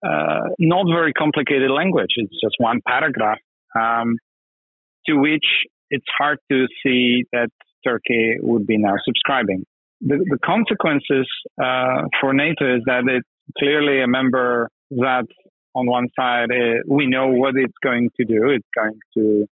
Uh, 0.05 0.49
not 0.59 0.87
very 0.99 1.13
complicated 1.13 1.71
language. 1.71 2.13
It's 2.17 2.39
just 2.45 2.57
one 2.59 2.81
paragraph 2.87 3.39
um, 3.79 4.17
to 5.07 5.13
which 5.15 5.49
it's 5.91 6.11
hard 6.19 6.39
to 6.51 6.67
see 6.83 7.25
that 7.33 7.51
Turkey 7.87 8.37
would 8.41 8.67
be 8.67 8.79
now 8.79 8.95
subscribing. 9.05 9.65
The, 10.01 10.17
the 10.33 10.39
consequences 10.45 11.29
uh, 11.63 12.09
for 12.21 12.33
NATO 12.33 12.77
is 12.77 12.83
that 12.87 13.03
it's 13.07 13.29
clearly 13.59 14.03
a 14.03 14.09
member 14.09 14.69
that, 14.91 15.27
on 15.75 15.87
one 15.87 16.09
side, 16.19 16.51
uh, 16.51 16.83
we 16.89 17.07
know 17.07 17.29
what 17.29 17.55
it's 17.57 17.79
going 17.83 18.11
to 18.19 18.25
do. 18.25 18.49
It's 18.57 18.73
going 18.75 18.99
to 19.17 19.47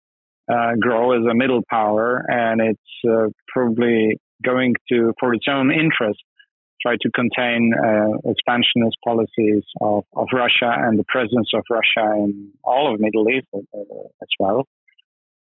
uh, 0.48 0.72
grow 0.80 1.12
as 1.12 1.24
a 1.30 1.34
middle 1.34 1.62
power, 1.68 2.24
and 2.28 2.60
it's 2.60 3.08
uh, 3.08 3.28
probably 3.48 4.18
going 4.44 4.74
to, 4.90 5.12
for 5.20 5.34
its 5.34 5.46
own 5.48 5.70
interest, 5.72 6.20
try 6.80 6.96
to 7.00 7.10
contain 7.10 7.72
uh, 7.74 8.30
expansionist 8.30 8.96
policies 9.04 9.64
of, 9.80 10.04
of 10.14 10.28
Russia 10.32 10.72
and 10.72 10.98
the 10.98 11.04
presence 11.08 11.50
of 11.54 11.62
Russia 11.70 12.12
in 12.14 12.52
all 12.62 12.92
of 12.92 13.00
Middle 13.00 13.28
East 13.28 13.46
uh, 13.54 13.58
as 14.22 14.28
well. 14.38 14.64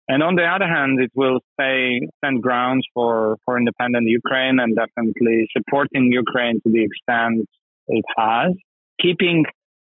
And 0.08 0.24
on 0.24 0.34
the 0.34 0.42
other 0.42 0.66
hand, 0.66 1.00
it 1.00 1.12
will 1.14 1.38
stay 1.54 2.00
stand 2.18 2.42
grounds 2.42 2.84
for, 2.94 3.36
for 3.44 3.56
independent 3.56 4.08
Ukraine 4.08 4.58
and 4.58 4.74
definitely 4.74 5.46
supporting 5.56 6.10
Ukraine 6.10 6.60
to 6.62 6.70
the 6.70 6.82
extent 6.82 7.48
it 7.86 8.04
has, 8.18 8.52
keeping 9.00 9.44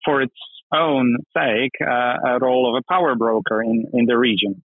for 0.05 0.23
its 0.23 0.35
own 0.75 1.19
sake 1.37 1.73
uh, 1.83 2.17
a 2.25 2.39
role 2.41 2.65
of 2.69 2.81
a 2.81 2.93
power 2.93 3.15
broker 3.15 3.63
in, 3.63 3.85
in 3.93 4.07
the 4.07 4.17
region. 4.17 4.63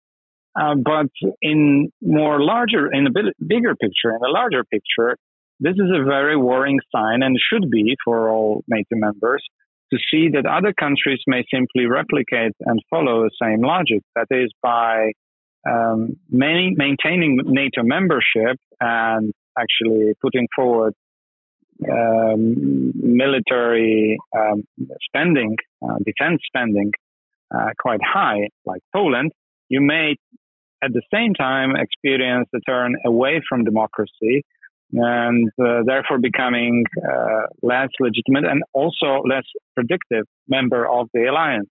Uh, 0.59 0.75
but 0.75 1.07
in 1.42 1.90
more 2.01 2.42
larger, 2.42 2.90
in 2.90 3.07
a 3.07 3.11
bit 3.11 3.27
bigger 3.47 3.75
picture, 3.75 4.11
in 4.11 4.21
a 4.27 4.31
larger 4.31 4.64
picture, 4.64 5.16
this 5.61 5.75
is 5.75 5.90
a 5.95 6.05
very 6.05 6.37
worrying 6.37 6.81
sign 6.95 7.23
and 7.23 7.37
should 7.38 7.71
be 7.71 7.95
for 8.05 8.31
all 8.31 8.62
NATO 8.69 8.95
members 8.95 9.42
to 9.92 9.99
see 10.11 10.29
that 10.31 10.47
other 10.47 10.73
countries 10.73 11.21
may 11.27 11.45
simply 11.53 11.87
replicate 11.87 12.53
and 12.61 12.81
follow 12.90 13.25
the 13.25 13.31
same 13.40 13.62
logic. 13.62 14.03
That 14.14 14.27
is 14.31 14.51
by 14.62 15.12
um, 15.69 16.16
maintaining 16.31 17.38
NATO 17.45 17.83
membership 17.83 18.59
and 18.81 19.33
actually 19.59 20.14
putting 20.21 20.49
forward 20.55 20.95
um, 21.90 22.92
military 22.95 24.19
um, 24.37 24.64
spending, 25.03 25.57
uh, 25.83 25.97
defense 26.05 26.40
spending, 26.47 26.92
uh, 27.55 27.71
quite 27.79 28.01
high, 28.03 28.49
like 28.64 28.81
Poland, 28.92 29.33
you 29.69 29.81
may 29.81 30.16
at 30.87 30.92
the 30.92 31.03
same 31.12 31.35
time 31.35 31.70
experience 31.77 32.49
a 32.55 32.61
turn 32.61 32.94
away 33.05 33.42
from 33.49 33.64
democracy 33.64 34.37
and 34.92 35.51
uh, 35.61 35.83
therefore 35.85 36.18
becoming 36.18 36.85
uh, 37.05 37.42
less 37.62 37.88
legitimate 37.99 38.44
and 38.44 38.62
also 38.72 39.11
less 39.29 39.44
predictive 39.75 40.25
member 40.49 40.88
of 40.88 41.09
the 41.12 41.25
alliance. 41.25 41.68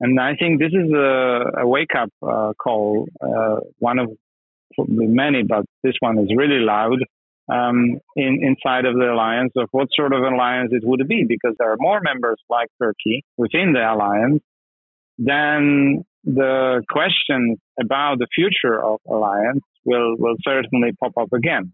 And 0.00 0.20
I 0.20 0.34
think 0.40 0.60
this 0.60 0.72
is 0.72 0.92
a, 0.92 1.62
a 1.62 1.66
wake 1.66 1.94
up 1.96 2.10
uh, 2.22 2.52
call, 2.62 3.06
uh, 3.20 3.60
one 3.78 3.98
of 3.98 4.08
many, 4.78 5.42
but 5.42 5.64
this 5.82 5.94
one 6.00 6.18
is 6.18 6.28
really 6.36 6.60
loud 6.60 6.98
um, 7.50 7.98
in, 8.14 8.40
inside 8.42 8.84
of 8.84 8.94
the 8.94 9.10
alliance 9.12 9.52
of 9.56 9.68
what 9.72 9.88
sort 9.94 10.12
of 10.12 10.22
alliance 10.22 10.70
it 10.72 10.82
would 10.84 11.06
be, 11.08 11.24
because 11.26 11.54
there 11.58 11.72
are 11.72 11.76
more 11.78 12.00
members 12.00 12.40
like 12.48 12.68
Turkey 12.80 13.24
within 13.36 13.72
the 13.72 13.80
alliance. 13.80 14.42
Then 15.18 16.04
the 16.24 16.82
questions 16.88 17.58
about 17.80 18.18
the 18.18 18.26
future 18.34 18.82
of 18.82 19.00
alliance 19.08 19.64
will 19.84 20.16
will 20.18 20.36
certainly 20.42 20.92
pop 21.00 21.12
up 21.18 21.32
again, 21.32 21.72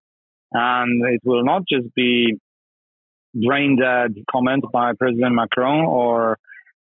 and 0.53 1.15
it 1.15 1.21
will 1.25 1.45
not 1.45 1.63
just 1.69 1.95
be 1.95 2.39
brain 3.35 3.79
dead 3.79 4.15
comments 4.31 4.67
by 4.73 4.93
President 4.99 5.35
Macron 5.35 5.85
or 5.85 6.39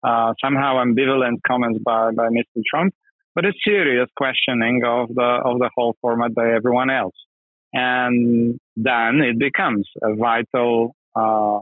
uh, 0.03 0.33
somehow 0.43 0.83
ambivalent 0.83 1.37
comments 1.47 1.79
by, 1.83 2.11
by 2.11 2.27
Mr. 2.27 2.61
Trump, 2.69 2.93
but 3.35 3.45
a 3.45 3.53
serious 3.63 4.09
questioning 4.17 4.81
of 4.85 5.09
the 5.13 5.41
of 5.45 5.59
the 5.59 5.69
whole 5.75 5.95
format 6.01 6.33
by 6.33 6.51
everyone 6.51 6.89
else 6.89 7.15
and 7.73 8.59
then 8.75 9.21
it 9.21 9.39
becomes 9.39 9.87
a 10.01 10.15
vital, 10.15 10.95
uh, 11.15 11.59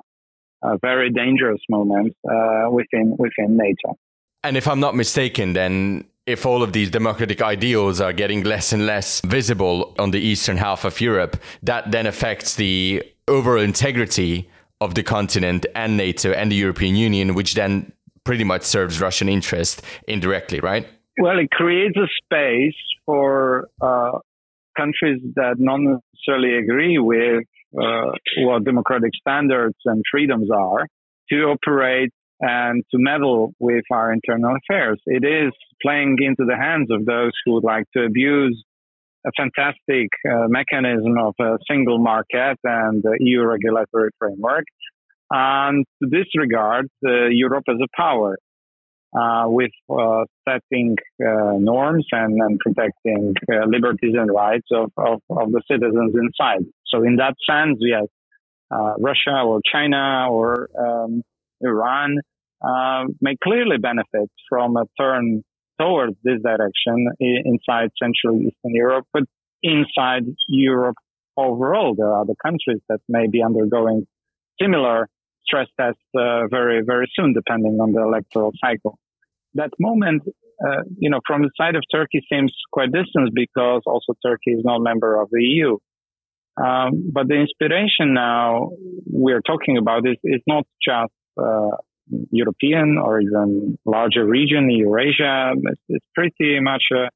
a 0.63 0.77
very 0.81 1.11
dangerous 1.11 1.61
moment 1.69 2.15
uh, 2.29 2.69
within 2.69 3.15
within 3.17 3.57
NATO. 3.57 3.97
And 4.43 4.55
if 4.55 4.67
I'm 4.67 4.79
not 4.79 4.95
mistaken, 4.95 5.53
then 5.53 6.05
if 6.25 6.45
all 6.45 6.63
of 6.63 6.73
these 6.73 6.89
democratic 6.89 7.41
ideals 7.41 7.99
are 7.99 8.13
getting 8.13 8.43
less 8.43 8.71
and 8.71 8.85
less 8.85 9.21
visible 9.21 9.95
on 9.99 10.11
the 10.11 10.19
eastern 10.19 10.57
half 10.57 10.85
of 10.85 11.01
Europe, 11.01 11.37
that 11.63 11.91
then 11.91 12.05
affects 12.05 12.55
the 12.55 13.03
overall 13.27 13.61
integrity 13.61 14.49
of 14.79 14.95
the 14.95 15.03
continent 15.03 15.65
and 15.75 15.97
NATO 15.97 16.31
and 16.31 16.51
the 16.51 16.55
European 16.55 16.95
Union, 16.95 17.33
which 17.33 17.55
then 17.55 17.91
pretty 18.23 18.43
much 18.43 18.63
serves 18.63 19.01
Russian 19.01 19.27
interest 19.27 19.81
indirectly, 20.07 20.59
right? 20.59 20.87
Well, 21.19 21.37
it 21.39 21.51
creates 21.51 21.97
a 21.97 22.07
space 22.23 22.77
for 23.05 23.67
uh, 23.81 24.19
countries 24.77 25.21
that 25.35 25.55
not 25.57 25.79
necessarily 25.81 26.57
agree 26.57 26.97
with 26.97 27.43
uh, 27.77 28.11
what 28.37 28.63
democratic 28.63 29.11
standards 29.19 29.75
and 29.85 30.01
freedoms 30.09 30.49
are 30.49 30.87
to 31.29 31.35
operate 31.45 32.11
and 32.41 32.83
to 32.91 32.97
meddle 32.97 33.53
with 33.59 33.83
our 33.91 34.13
internal 34.13 34.55
affairs. 34.55 34.99
It 35.05 35.25
is 35.25 35.51
playing 35.81 36.17
into 36.19 36.45
the 36.45 36.55
hands 36.55 36.89
of 36.91 37.05
those 37.05 37.31
who 37.45 37.53
would 37.53 37.63
like 37.63 37.85
to 37.95 38.03
abuse 38.03 38.63
a 39.25 39.31
fantastic 39.37 40.07
uh, 40.25 40.47
mechanism 40.47 41.17
of 41.17 41.35
a 41.41 41.57
single 41.69 41.99
market 41.99 42.57
and 42.63 43.03
the 43.03 43.17
EU 43.19 43.43
regulatory 43.43 44.11
framework 44.17 44.63
and 45.29 45.85
to 46.01 46.09
disregard 46.09 46.87
uh, 47.05 47.27
Europe 47.29 47.65
as 47.67 47.75
a 47.83 47.87
power 47.95 48.37
uh, 49.17 49.45
with 49.47 49.71
uh, 49.89 50.23
setting 50.47 50.95
uh, 51.19 51.53
norms 51.57 52.05
and, 52.11 52.39
and 52.41 52.59
protecting 52.59 53.33
uh, 53.51 53.65
liberties 53.65 54.15
and 54.17 54.31
rights 54.31 54.67
of, 54.71 54.91
of, 54.97 55.19
of, 55.29 55.51
the 55.51 55.61
citizens 55.69 56.13
inside. 56.13 56.63
So, 56.85 57.03
in 57.03 57.15
that 57.15 57.33
sense, 57.49 57.79
yes, 57.81 58.05
Russia 58.99 59.41
or 59.43 59.61
China 59.65 60.27
or 60.29 60.69
um, 60.79 61.23
Iran 61.61 62.17
uh, 62.61 63.05
may 63.21 63.35
clearly 63.43 63.77
benefit 63.77 64.29
from 64.49 64.77
a 64.77 64.85
turn 64.99 65.43
towards 65.79 66.15
this 66.23 66.41
direction 66.43 67.07
inside 67.19 67.89
Central 68.01 68.39
Eastern 68.41 68.73
Europe, 68.73 69.05
but 69.13 69.23
inside 69.63 70.23
Europe 70.47 70.97
overall, 71.37 71.95
there 71.95 72.07
are 72.07 72.21
other 72.21 72.35
countries 72.43 72.81
that 72.89 72.99
may 73.07 73.27
be 73.27 73.41
undergoing 73.41 74.05
similar 74.61 75.07
stress 75.45 75.67
tests 75.79 76.01
uh, 76.15 76.47
very, 76.47 76.81
very 76.85 77.09
soon, 77.15 77.33
depending 77.33 77.79
on 77.81 77.93
the 77.93 78.01
electoral 78.01 78.51
cycle. 78.59 78.99
That 79.55 79.71
moment, 79.79 80.23
uh, 80.27 80.83
you 80.97 81.09
know, 81.09 81.21
from 81.25 81.41
the 81.41 81.51
side 81.57 81.75
of 81.75 81.83
Turkey 81.91 82.21
seems 82.31 82.53
quite 82.71 82.91
distant 82.91 83.33
because 83.33 83.81
also 83.85 84.13
Turkey 84.25 84.51
is 84.51 84.63
not 84.63 84.77
a 84.77 84.83
member 84.83 85.19
of 85.19 85.29
the 85.31 85.43
EU. 85.43 85.77
Um, 86.57 87.09
but 87.13 87.27
the 87.29 87.35
inspiration 87.35 88.13
now 88.13 88.71
we're 89.05 89.41
talking 89.41 89.77
about 89.77 90.05
is, 90.05 90.17
is 90.23 90.41
not 90.45 90.67
just 90.85 91.13
uh, 91.37 91.77
European 92.31 92.97
or 92.97 93.21
even 93.21 93.77
larger 93.85 94.25
region, 94.25 94.69
Eurasia. 94.69 95.53
It's, 95.55 95.81
it's 95.89 96.05
pretty 96.15 96.59
much 96.59 96.83
a, 96.91 97.09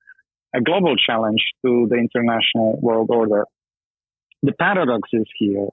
a 0.58 0.62
global 0.62 0.96
challenge 0.96 1.42
to 1.66 1.88
the 1.90 1.96
international 1.96 2.80
world 2.82 3.10
order. 3.10 3.46
The 4.42 4.54
paradox 4.54 5.10
is 5.14 5.26
here 5.38 5.68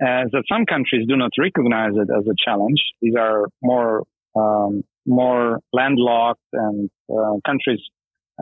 as 0.00 0.30
that 0.32 0.44
some 0.50 0.64
countries 0.64 1.06
do 1.06 1.16
not 1.16 1.30
recognize 1.38 1.92
it 1.94 2.08
as 2.10 2.26
a 2.26 2.34
challenge. 2.42 2.80
These 3.02 3.14
are 3.18 3.46
more 3.62 4.04
um, 4.34 4.82
more 5.06 5.60
landlocked 5.72 6.40
and 6.52 6.90
uh, 7.10 7.36
countries 7.44 7.80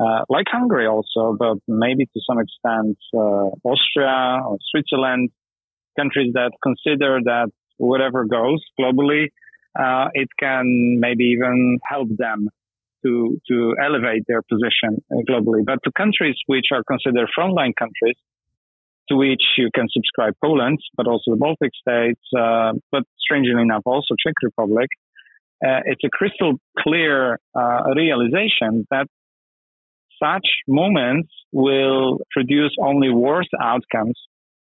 uh, 0.01 0.23
like 0.29 0.47
Hungary 0.49 0.87
also, 0.87 1.37
but 1.39 1.57
maybe 1.67 2.05
to 2.05 2.21
some 2.29 2.39
extent 2.39 2.97
uh, 3.15 3.51
Austria 3.69 4.41
or 4.47 4.59
Switzerland, 4.71 5.31
countries 5.99 6.33
that 6.35 6.53
consider 6.63 7.19
that 7.25 7.51
whatever 7.79 8.25
goes 8.25 8.63
globally, 8.79 9.29
uh, 9.79 10.09
it 10.15 10.29
can 10.39 10.99
maybe 10.99 11.25
even 11.25 11.79
help 11.89 12.09
them 12.17 12.49
to 13.05 13.39
to 13.49 13.77
elevate 13.83 14.25
their 14.27 14.43
position 14.43 15.03
globally. 15.29 15.65
But 15.65 15.79
to 15.85 15.93
countries 15.93 16.37
which 16.47 16.67
are 16.73 16.83
considered 16.85 17.29
frontline 17.39 17.73
countries, 17.79 18.17
to 19.09 19.17
which 19.17 19.43
you 19.57 19.71
can 19.75 19.87
subscribe 19.91 20.35
Poland, 20.45 20.79
but 20.97 21.07
also 21.07 21.31
the 21.31 21.37
Baltic 21.37 21.73
states, 21.81 22.21
uh, 22.37 22.73
but 22.91 23.05
strangely 23.19 23.61
enough, 23.61 23.83
also 23.87 24.15
Czech 24.19 24.35
Republic. 24.43 24.89
Uh, 25.65 25.81
it's 25.87 26.03
a 26.05 26.09
crystal 26.11 26.55
clear 26.79 27.39
uh, 27.55 27.81
realization 27.97 28.87
that 28.91 29.07
such 30.23 30.47
moments 30.67 31.29
will 31.53 32.19
produce 32.31 32.75
only 32.81 33.11
worse 33.11 33.49
outcomes 33.61 34.19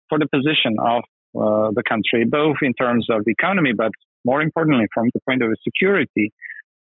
for 0.10 0.18
the 0.20 0.28
position 0.28 0.76
of 0.80 1.04
uh, 1.36 1.72
the 1.74 1.84
country, 1.88 2.26
both 2.26 2.58
in 2.62 2.74
terms 2.74 3.08
of 3.10 3.26
the 3.26 3.32
economy, 3.32 3.72
but 3.76 3.92
more 4.30 4.42
importantly, 4.48 4.88
from 4.94 5.06
the 5.14 5.22
point 5.28 5.42
of 5.42 5.50
security 5.70 6.28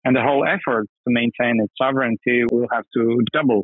And 0.05 0.15
the 0.19 0.27
whole 0.29 0.45
effort 0.57 0.85
to 1.05 1.09
maintain 1.21 1.55
its 1.65 1.75
sovereignty 1.83 2.39
will 2.53 2.69
have 2.77 2.87
to 2.97 3.03
double, 3.39 3.61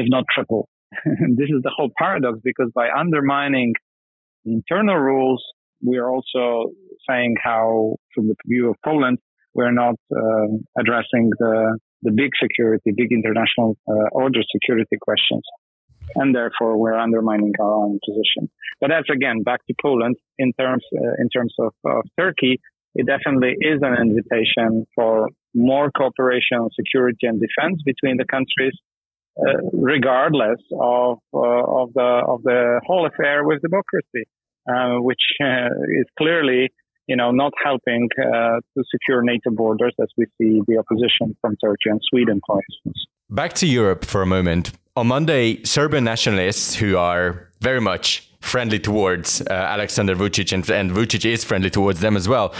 if 0.00 0.06
not 0.14 0.24
triple. 0.34 0.68
this 1.40 1.50
is 1.56 1.60
the 1.66 1.74
whole 1.76 1.92
paradox 2.02 2.34
because 2.50 2.70
by 2.80 2.86
undermining 3.02 3.70
internal 4.44 4.98
rules, 5.10 5.42
we 5.88 5.94
are 6.02 6.10
also 6.14 6.72
saying 7.08 7.32
how, 7.48 7.96
from 8.12 8.24
the 8.30 8.36
view 8.52 8.64
of 8.70 8.76
Poland, 8.84 9.18
we're 9.56 9.76
not 9.84 9.96
uh, 10.20 10.48
addressing 10.80 11.24
the, 11.42 11.78
the 12.06 12.12
big 12.22 12.30
security, 12.44 12.88
big 13.02 13.10
international 13.18 13.70
uh, 13.92 14.08
order 14.22 14.42
security 14.54 14.96
questions. 15.08 15.44
And 16.14 16.34
therefore, 16.34 16.72
we're 16.82 17.00
undermining 17.06 17.52
our 17.60 17.74
own 17.84 17.98
position. 18.08 18.42
But 18.80 18.88
that's 18.92 19.10
again 19.10 19.42
back 19.42 19.60
to 19.68 19.74
Poland 19.80 20.16
in 20.38 20.52
terms 20.60 20.84
uh, 21.00 21.14
in 21.22 21.28
terms 21.34 21.54
of, 21.58 21.72
of 21.84 22.02
Turkey. 22.18 22.60
It 22.98 23.06
definitely 23.06 23.54
is 23.60 23.80
an 23.82 23.94
invitation 24.00 24.86
for 24.94 25.28
more 25.54 25.90
cooperation 25.90 26.56
on 26.58 26.70
security 26.74 27.26
and 27.26 27.38
defense 27.38 27.82
between 27.84 28.16
the 28.16 28.24
countries, 28.24 28.72
uh, 29.38 29.60
regardless 29.72 30.60
of 30.72 31.18
uh, 31.34 31.82
of 31.82 31.92
the 31.92 32.10
of 32.26 32.42
the 32.42 32.80
whole 32.86 33.06
affair 33.06 33.44
with 33.44 33.60
democracy, 33.60 34.24
uh, 34.66 34.96
which 35.08 35.24
uh, 35.42 35.68
is 36.00 36.06
clearly 36.16 36.70
you 37.06 37.16
know 37.16 37.30
not 37.32 37.52
helping 37.62 38.08
uh, 38.18 38.60
to 38.72 38.84
secure 38.90 39.22
NATO 39.22 39.50
borders 39.50 39.94
as 40.00 40.08
we 40.16 40.24
see 40.38 40.62
the 40.66 40.78
opposition 40.78 41.36
from 41.42 41.54
Turkey 41.62 41.90
and 41.90 42.00
Sweden, 42.10 42.40
for 42.46 42.60
instance. 42.66 43.04
Back 43.28 43.52
to 43.54 43.66
Europe 43.66 44.06
for 44.06 44.22
a 44.22 44.26
moment. 44.26 44.72
On 44.96 45.06
Monday, 45.06 45.62
Serbian 45.64 46.04
nationalists 46.04 46.74
who 46.74 46.96
are 46.96 47.50
very 47.60 47.80
much 47.80 48.25
friendly 48.46 48.78
towards 48.78 49.40
uh, 49.42 49.52
Alexander 49.52 50.14
Vucic, 50.14 50.52
and, 50.52 50.68
and 50.70 50.90
Vucic 50.90 51.24
is 51.24 51.44
friendly 51.44 51.70
towards 51.70 52.00
them 52.00 52.16
as 52.16 52.28
well, 52.28 52.54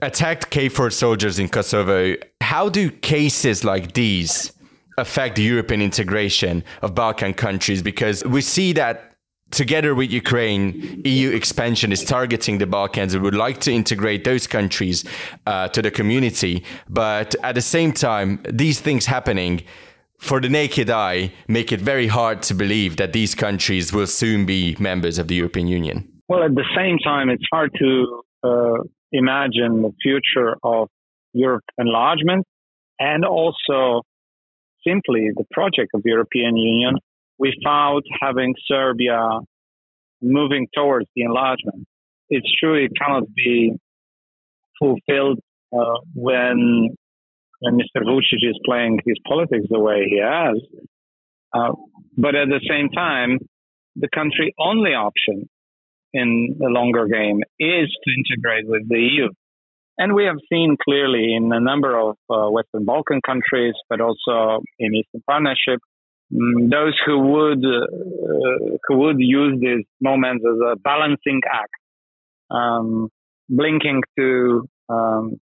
attacked 0.00 0.50
KFOR 0.50 0.92
soldiers 0.92 1.38
in 1.38 1.48
Kosovo. 1.48 2.14
How 2.40 2.68
do 2.68 2.90
cases 2.90 3.64
like 3.64 3.92
these 3.92 4.52
affect 4.98 5.36
the 5.36 5.42
European 5.42 5.82
integration 5.82 6.64
of 6.82 6.94
Balkan 6.94 7.34
countries? 7.34 7.82
Because 7.82 8.24
we 8.24 8.40
see 8.40 8.72
that 8.74 9.12
together 9.50 9.94
with 9.94 10.10
Ukraine, 10.10 11.02
EU 11.04 11.30
expansion 11.30 11.92
is 11.92 12.04
targeting 12.04 12.58
the 12.58 12.66
Balkans 12.66 13.14
and 13.14 13.22
would 13.22 13.34
like 13.34 13.60
to 13.60 13.72
integrate 13.72 14.24
those 14.24 14.46
countries 14.46 15.04
uh, 15.46 15.68
to 15.68 15.82
the 15.82 15.90
community. 15.90 16.64
But 16.88 17.34
at 17.42 17.54
the 17.54 17.60
same 17.60 17.92
time, 17.92 18.40
these 18.48 18.80
things 18.80 19.06
happening 19.06 19.62
for 20.22 20.40
the 20.40 20.48
naked 20.48 20.88
eye 20.88 21.32
make 21.48 21.72
it 21.72 21.80
very 21.80 22.06
hard 22.06 22.42
to 22.42 22.54
believe 22.54 22.96
that 22.96 23.12
these 23.12 23.34
countries 23.34 23.92
will 23.92 24.06
soon 24.06 24.46
be 24.46 24.76
members 24.78 25.18
of 25.18 25.26
the 25.26 25.34
European 25.34 25.66
Union. 25.66 26.08
Well, 26.28 26.44
at 26.44 26.54
the 26.54 26.64
same 26.76 26.98
time, 26.98 27.28
it's 27.28 27.44
hard 27.52 27.70
to 27.80 28.22
uh, 28.44 28.78
imagine 29.10 29.82
the 29.82 29.92
future 30.00 30.56
of 30.62 30.88
Europe 31.32 31.64
enlargement 31.76 32.46
and 33.00 33.24
also 33.24 34.02
simply 34.86 35.30
the 35.34 35.44
project 35.50 35.90
of 35.92 36.04
the 36.04 36.10
European 36.10 36.56
Union 36.56 36.94
without 37.38 38.02
having 38.20 38.54
Serbia 38.68 39.40
moving 40.22 40.68
towards 40.72 41.06
the 41.16 41.22
enlargement. 41.22 41.84
It's 42.30 42.50
true 42.60 42.76
it 42.84 42.92
cannot 42.96 43.24
be 43.34 43.72
fulfilled 44.78 45.40
uh, 45.76 45.98
when 46.14 46.94
when 47.62 47.78
Mr. 47.78 48.02
Vucic 48.02 48.42
is 48.42 48.58
playing 48.64 48.98
his 49.06 49.16
politics 49.26 49.66
the 49.70 49.78
way 49.78 50.06
he 50.08 50.20
has. 50.20 50.56
Uh, 51.54 51.72
but 52.16 52.34
at 52.34 52.48
the 52.48 52.60
same 52.68 52.88
time, 52.90 53.38
the 53.96 54.08
country 54.12 54.52
only 54.58 54.90
option 54.90 55.48
in 56.12 56.56
the 56.58 56.68
longer 56.68 57.06
game 57.06 57.40
is 57.58 57.88
to 58.04 58.10
integrate 58.18 58.66
with 58.66 58.88
the 58.88 58.98
EU. 58.98 59.28
And 59.98 60.14
we 60.14 60.24
have 60.24 60.38
seen 60.50 60.76
clearly 60.82 61.34
in 61.34 61.52
a 61.52 61.60
number 61.60 61.98
of 61.98 62.16
uh, 62.28 62.50
Western 62.50 62.84
Balkan 62.84 63.20
countries, 63.24 63.74
but 63.88 64.00
also 64.00 64.62
in 64.78 64.94
Eastern 64.94 65.22
Partnership, 65.26 65.80
um, 66.34 66.70
those 66.70 66.98
who 67.04 67.18
would 67.18 67.64
uh, 67.64 68.76
who 68.88 68.96
would 68.98 69.16
use 69.18 69.60
these 69.60 69.84
moments 70.00 70.44
as 70.44 70.58
a 70.72 70.76
balancing 70.76 71.40
act, 71.50 71.74
um, 72.50 73.10
blinking 73.48 74.02
to 74.18 74.66
um, 74.88 75.38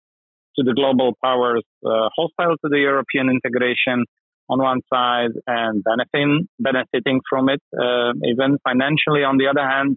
to 0.56 0.64
the 0.64 0.74
global 0.74 1.16
powers 1.22 1.64
uh, 1.84 2.08
hostile 2.16 2.56
to 2.62 2.68
the 2.68 2.78
European 2.78 3.30
integration 3.30 4.04
on 4.48 4.58
one 4.58 4.80
side 4.92 5.30
and 5.46 5.82
benefiting 5.84 6.48
benefiting 6.58 7.20
from 7.28 7.48
it, 7.48 7.62
uh, 7.78 8.12
even 8.24 8.58
financially. 8.64 9.22
On 9.22 9.36
the 9.38 9.46
other 9.46 9.66
hand, 9.66 9.96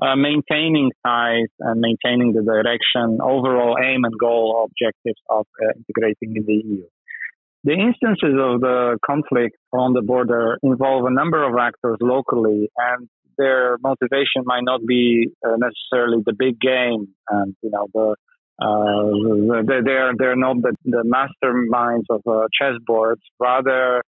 uh, 0.00 0.14
maintaining 0.14 0.92
ties 1.04 1.50
and 1.58 1.80
maintaining 1.80 2.32
the 2.32 2.42
direction, 2.42 3.18
overall 3.20 3.76
aim 3.82 4.04
and 4.04 4.14
goal 4.18 4.66
objectives 4.66 5.20
of 5.28 5.46
uh, 5.60 5.72
integrating 5.76 6.36
in 6.36 6.44
the 6.46 6.54
EU. 6.64 6.84
The 7.64 7.72
instances 7.72 8.38
of 8.38 8.60
the 8.60 8.98
conflict 9.04 9.56
on 9.72 9.92
the 9.92 10.02
border 10.02 10.58
involve 10.62 11.04
a 11.06 11.10
number 11.10 11.42
of 11.42 11.58
actors 11.58 11.96
locally, 12.00 12.70
and 12.76 13.08
their 13.36 13.78
motivation 13.82 14.42
might 14.44 14.62
not 14.62 14.80
be 14.86 15.30
uh, 15.44 15.56
necessarily 15.58 16.22
the 16.24 16.34
big 16.38 16.60
game 16.60 17.08
and 17.30 17.56
you 17.62 17.70
know 17.70 17.86
the 17.92 18.14
uh, 18.60 19.62
they're 19.66 20.12
they're 20.18 20.36
not 20.36 20.56
the, 20.62 20.74
the 20.84 21.04
masterminds 21.04 22.04
of 22.10 22.22
uh, 22.26 22.48
chessboards. 22.60 23.22
Rather, 23.38 24.02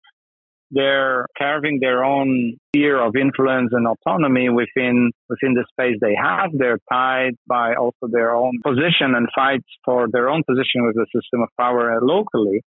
they're 0.72 1.28
carving 1.38 1.80
their 1.80 2.04
own 2.04 2.58
sphere 2.70 3.00
of 3.00 3.16
influence 3.16 3.70
and 3.74 3.88
autonomy 3.88 4.50
within 4.50 5.12
within 5.30 5.54
the 5.54 5.66
space 5.72 5.98
they 6.02 6.16
have. 6.16 6.52
They're 6.54 6.80
tied 6.92 7.36
by 7.48 7.76
also 7.76 8.08
their 8.12 8.36
own 8.36 8.60
position 8.64 9.16
and 9.16 9.28
fights 9.36 9.68
for 9.86 10.08
their 10.12 10.30
own 10.30 10.44
position 10.48 10.86
with 10.86 10.96
the 10.96 11.06
system 11.14 11.42
of 11.42 11.50
power 11.60 12.00
locally. 12.02 12.62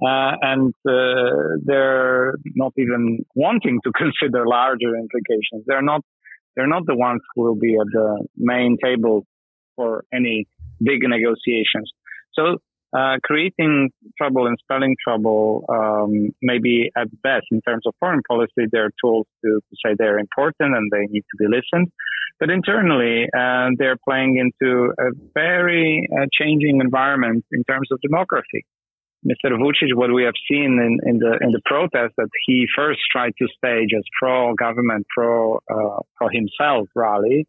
Uh, 0.00 0.36
and 0.42 0.74
uh, 0.86 1.56
they're 1.64 2.34
not 2.54 2.72
even 2.76 3.24
wanting 3.34 3.80
to 3.82 3.92
consider 3.96 4.46
larger 4.46 4.94
implications. 4.94 5.64
They're 5.66 5.82
not 5.82 6.02
they're 6.54 6.68
not 6.68 6.86
the 6.86 6.96
ones 6.96 7.20
who 7.34 7.42
will 7.42 7.56
be 7.56 7.76
at 7.80 7.86
the 7.92 8.26
main 8.36 8.76
table 8.82 9.24
for 9.76 10.04
any 10.12 10.46
big 10.82 11.00
negotiations. 11.02 11.90
So 12.34 12.58
uh, 12.96 13.16
creating 13.24 13.90
trouble 14.16 14.46
and 14.46 14.56
spelling 14.62 14.96
trouble, 15.02 15.64
um, 15.68 16.30
maybe 16.40 16.90
at 16.96 17.08
best 17.22 17.46
in 17.50 17.60
terms 17.62 17.82
of 17.86 17.94
foreign 18.00 18.22
policy, 18.28 18.68
they're 18.70 18.90
tools 19.02 19.26
to, 19.44 19.60
say 19.84 19.94
they're 19.98 20.18
important 20.18 20.74
and 20.74 20.90
they 20.90 21.06
need 21.10 21.24
to 21.30 21.36
be 21.38 21.46
listened. 21.46 21.90
But 22.38 22.50
internally, 22.50 23.26
uh, 23.36 23.70
they're 23.78 23.96
playing 24.08 24.36
into 24.36 24.92
a 24.98 25.10
very 25.34 26.08
uh, 26.12 26.26
changing 26.32 26.80
environment 26.80 27.44
in 27.50 27.64
terms 27.64 27.88
of 27.90 27.98
demography. 28.06 28.62
Mr. 29.26 29.50
Vucic, 29.58 29.94
what 29.94 30.12
we 30.12 30.22
have 30.22 30.34
seen 30.48 30.78
in, 30.78 30.98
in 31.08 31.18
the 31.18 31.38
in 31.40 31.50
the 31.50 31.60
protest 31.64 32.14
that 32.16 32.28
he 32.46 32.66
first 32.76 33.00
tried 33.10 33.32
to 33.38 33.48
stage 33.56 33.90
as 33.96 34.04
pro 34.20 34.52
uh, 34.52 36.00
pro 36.14 36.28
himself 36.30 36.88
rally, 36.94 37.46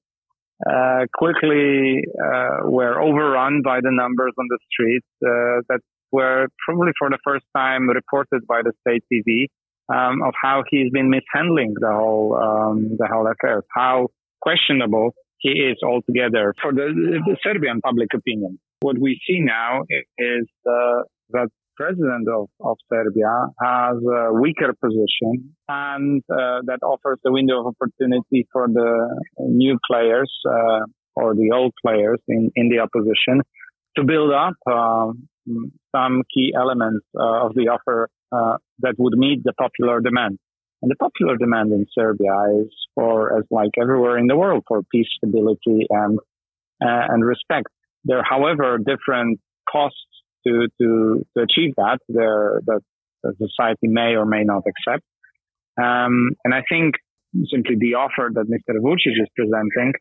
uh, 0.65 1.06
quickly 1.13 2.04
uh, 2.17 2.65
were 2.65 3.00
overrun 3.02 3.62
by 3.63 3.80
the 3.82 3.91
numbers 3.91 4.34
on 4.39 4.48
the 4.50 4.58
streets 4.72 5.08
uh, 5.24 5.62
that 5.70 5.82
were 6.12 6.48
probably 6.65 6.91
for 6.98 7.10
the 7.10 7.20
first 7.24 7.46
time 7.56 7.88
reported 7.88 8.46
by 8.48 8.62
the 8.63 8.74
state 8.82 9.04
TV 9.12 9.48
um, 9.93 10.22
of 10.24 10.34
how 10.41 10.63
he's 10.70 10.91
been 10.91 11.10
mishandling 11.10 11.74
the 11.80 11.91
whole 11.91 12.36
um, 12.36 12.98
the 12.98 13.08
whole 13.08 13.28
affair, 13.28 13.63
how 13.74 14.08
questionable 14.41 15.12
he 15.39 15.50
is 15.50 15.78
altogether 15.84 16.54
for 16.62 16.74
the, 16.74 17.22
the 17.26 17.38
Serbian 17.43 17.82
public 17.82 18.10
opinion. 18.13 18.60
What 18.80 18.98
we 18.98 19.20
see 19.28 19.39
now 19.39 19.84
is 20.17 20.48
uh, 20.65 21.02
that 21.32 21.50
president 21.78 22.28
of, 22.28 22.50
of 22.60 22.78
Serbia 22.92 23.48
has 23.62 23.98
a 23.98 24.34
weaker 24.34 24.74
position 24.84 25.56
and 25.70 26.22
uh, 26.30 26.62
that 26.66 26.80
offers 26.84 27.20
a 27.26 27.32
window 27.32 27.62
of 27.62 27.76
opportunity 27.76 28.48
for 28.52 28.68
the 28.68 29.22
new 29.40 29.78
players 29.90 30.32
uh, 30.46 30.82
or 31.16 31.36
the 31.36 31.52
old 31.54 31.74
players 31.86 32.20
in, 32.28 32.52
in 32.56 32.70
the 32.70 32.80
opposition 32.80 33.42
to 33.96 34.04
build 34.04 34.32
up 34.32 34.56
uh, 34.70 35.12
some 35.96 36.24
key 36.34 36.54
elements 36.56 37.06
uh, 37.18 37.46
of 37.46 37.54
the 37.56 37.70
offer 37.70 38.10
uh, 38.32 38.58
that 38.80 38.96
would 38.98 39.18
meet 39.18 39.44
the 39.44 39.54
popular 39.54 40.02
demand. 40.02 40.38
And 40.82 40.92
the 40.92 40.96
popular 40.96 41.38
demand 41.38 41.72
in 41.72 41.86
Serbia 41.98 42.62
is 42.62 42.72
for, 42.94 43.38
as 43.38 43.46
like 43.50 43.72
everywhere 43.82 44.18
in 44.18 44.28
the 44.28 44.36
world, 44.36 44.63
for 44.68 44.82
peace, 44.92 45.08
stability, 45.18 45.88
and 45.90 46.20
uh, 46.80 47.10
and 47.10 47.26
respect. 47.26 47.68
There, 48.04 48.22
however, 48.24 48.78
different 48.78 49.40
costs 49.68 49.98
to, 50.45 50.67
to, 50.80 51.26
to 51.36 51.43
achieve 51.43 51.73
that, 51.78 52.00
the, 52.08 52.62
the, 52.65 52.80
the 53.23 53.34
society 53.38 53.88
may 53.88 54.15
or 54.15 54.26
may 54.26 54.43
not 54.43 54.63
accept. 54.67 55.04
Um, 55.80 56.32
and 56.43 56.54
I 56.54 56.63
think 56.69 56.95
simply 57.54 57.76
the 57.80 57.95
offer 57.95 58.30
that 58.34 58.45
Mr. 58.50 58.80
Vucic 58.82 59.13
is 59.21 59.30
presenting 59.36 59.93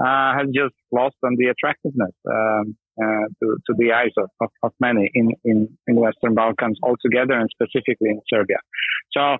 uh, 0.00 0.34
has 0.36 0.48
just 0.54 0.74
lost 0.92 1.16
on 1.24 1.36
the 1.38 1.46
attractiveness 1.46 2.12
um, 2.28 2.76
uh, 3.00 3.26
to, 3.40 3.56
to 3.66 3.74
the 3.78 3.92
eyes 3.92 4.12
of, 4.18 4.28
of, 4.40 4.50
of, 4.62 4.72
many 4.80 5.10
in, 5.14 5.30
in, 5.44 5.68
in 5.86 5.96
Western 5.96 6.34
Balkans 6.34 6.78
altogether 6.82 7.34
and 7.34 7.48
specifically 7.50 8.10
in 8.10 8.20
Serbia. 8.28 8.58
So 9.16 9.38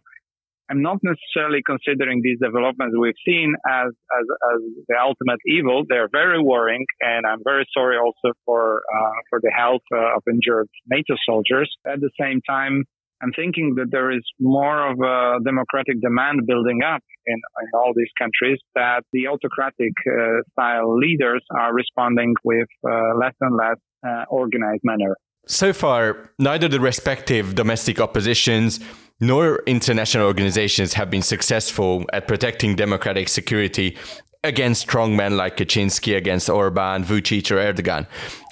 I'm 0.71 0.83
not 0.83 0.99
necessarily 1.03 1.61
considering 1.65 2.21
these 2.23 2.39
developments 2.41 2.97
we've 2.99 3.21
seen 3.27 3.55
as, 3.69 3.89
as, 3.89 4.27
as 4.55 4.61
the 4.89 4.97
ultimate 5.01 5.41
evil. 5.47 5.83
They're 5.89 6.09
very 6.11 6.41
worrying, 6.41 6.87
and 7.01 7.27
I'm 7.27 7.41
very 7.45 7.67
sorry 7.77 7.99
also 7.99 8.35
for 8.47 8.83
uh, 8.93 9.19
for 9.29 9.41
the 9.43 9.53
health 9.57 9.83
uh, 9.93 10.17
of 10.17 10.23
injured 10.27 10.69
NATO 10.87 11.17
soldiers. 11.27 11.71
At 11.87 12.01
the 12.01 12.11
same 12.19 12.41
time, 12.49 12.85
I'm 13.23 13.33
thinking 13.33 13.75
that 13.77 13.91
there 13.91 14.11
is 14.11 14.23
more 14.41 14.91
of 14.91 14.99
a 15.01 15.43
democratic 15.45 16.01
demand 16.01 16.47
building 16.47 16.81
up 16.83 17.03
in, 17.27 17.37
in 17.37 17.69
all 17.75 17.93
these 17.97 18.11
countries 18.19 18.59
that 18.75 19.03
the 19.13 19.29
autocratic 19.29 19.93
uh, 20.07 20.43
style 20.53 20.97
leaders 20.97 21.43
are 21.51 21.73
responding 21.73 22.35
with 22.43 22.69
uh, 22.87 23.17
less 23.19 23.35
and 23.41 23.57
less 23.57 23.79
uh, 24.07 24.25
organized 24.29 24.83
manner. 24.85 25.17
So 25.47 25.73
far, 25.73 26.31
neither 26.39 26.69
the 26.69 26.81
respective 26.81 27.55
domestic 27.55 28.01
oppositions 28.01 28.81
nor 29.21 29.63
international 29.67 30.27
organizations 30.27 30.95
have 30.95 31.11
been 31.11 31.23
successful 31.23 32.05
at 32.13 32.29
protecting 32.29 32.77
democratic 32.77 33.29
security 33.29 33.97
against 34.43 34.87
strongmen 34.87 35.37
like 35.37 35.57
Kaczynski, 35.57 36.17
against 36.17 36.49
Orban, 36.51 37.05
Vucic, 37.05 37.51
or 37.51 37.57
Erdogan. 37.57 38.07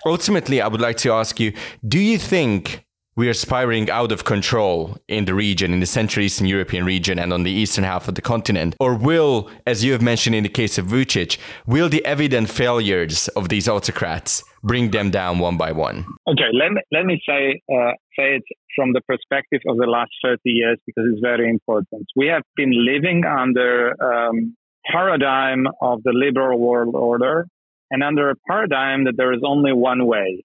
Ultimately, 0.06 0.60
I 0.60 0.68
would 0.68 0.80
like 0.80 0.96
to 0.98 1.12
ask 1.12 1.38
you 1.38 1.52
do 1.86 1.98
you 1.98 2.18
think 2.18 2.84
we 3.14 3.28
are 3.28 3.34
spiraling 3.34 3.90
out 3.90 4.10
of 4.10 4.24
control 4.24 4.96
in 5.06 5.26
the 5.26 5.34
region, 5.34 5.74
in 5.74 5.80
the 5.80 5.86
Central 5.86 6.24
Eastern 6.24 6.46
European 6.46 6.86
region 6.86 7.18
and 7.18 7.30
on 7.30 7.42
the 7.42 7.50
eastern 7.50 7.84
half 7.84 8.08
of 8.08 8.14
the 8.14 8.22
continent? 8.22 8.74
Or 8.80 8.94
will, 8.94 9.50
as 9.66 9.84
you 9.84 9.92
have 9.92 10.00
mentioned 10.00 10.34
in 10.34 10.42
the 10.42 10.48
case 10.48 10.78
of 10.78 10.86
Vucic, 10.86 11.36
will 11.66 11.90
the 11.90 12.04
evident 12.06 12.48
failures 12.48 13.28
of 13.28 13.50
these 13.50 13.68
autocrats 13.68 14.42
bring 14.62 14.92
them 14.92 15.10
down 15.10 15.40
one 15.40 15.58
by 15.58 15.72
one? 15.72 16.06
Okay, 16.26 16.48
let 16.54 16.72
me, 16.72 16.80
let 16.90 17.04
me 17.04 17.20
say, 17.28 17.60
uh, 17.70 17.92
say 18.18 18.36
it 18.36 18.42
from 18.76 18.92
the 18.92 19.00
perspective 19.02 19.60
of 19.68 19.76
the 19.76 19.86
last 19.86 20.12
30 20.24 20.40
years 20.44 20.78
because 20.86 21.04
it's 21.10 21.20
very 21.20 21.48
important. 21.48 22.06
We 22.16 22.26
have 22.28 22.42
been 22.56 22.72
living 22.72 23.24
under 23.24 23.94
um, 24.02 24.56
paradigm 24.84 25.66
of 25.80 26.02
the 26.02 26.12
liberal 26.12 26.58
world 26.58 26.94
order 26.94 27.46
and 27.90 28.02
under 28.02 28.30
a 28.30 28.34
paradigm 28.48 29.04
that 29.04 29.16
there 29.16 29.32
is 29.32 29.40
only 29.44 29.72
one 29.72 30.06
way 30.06 30.44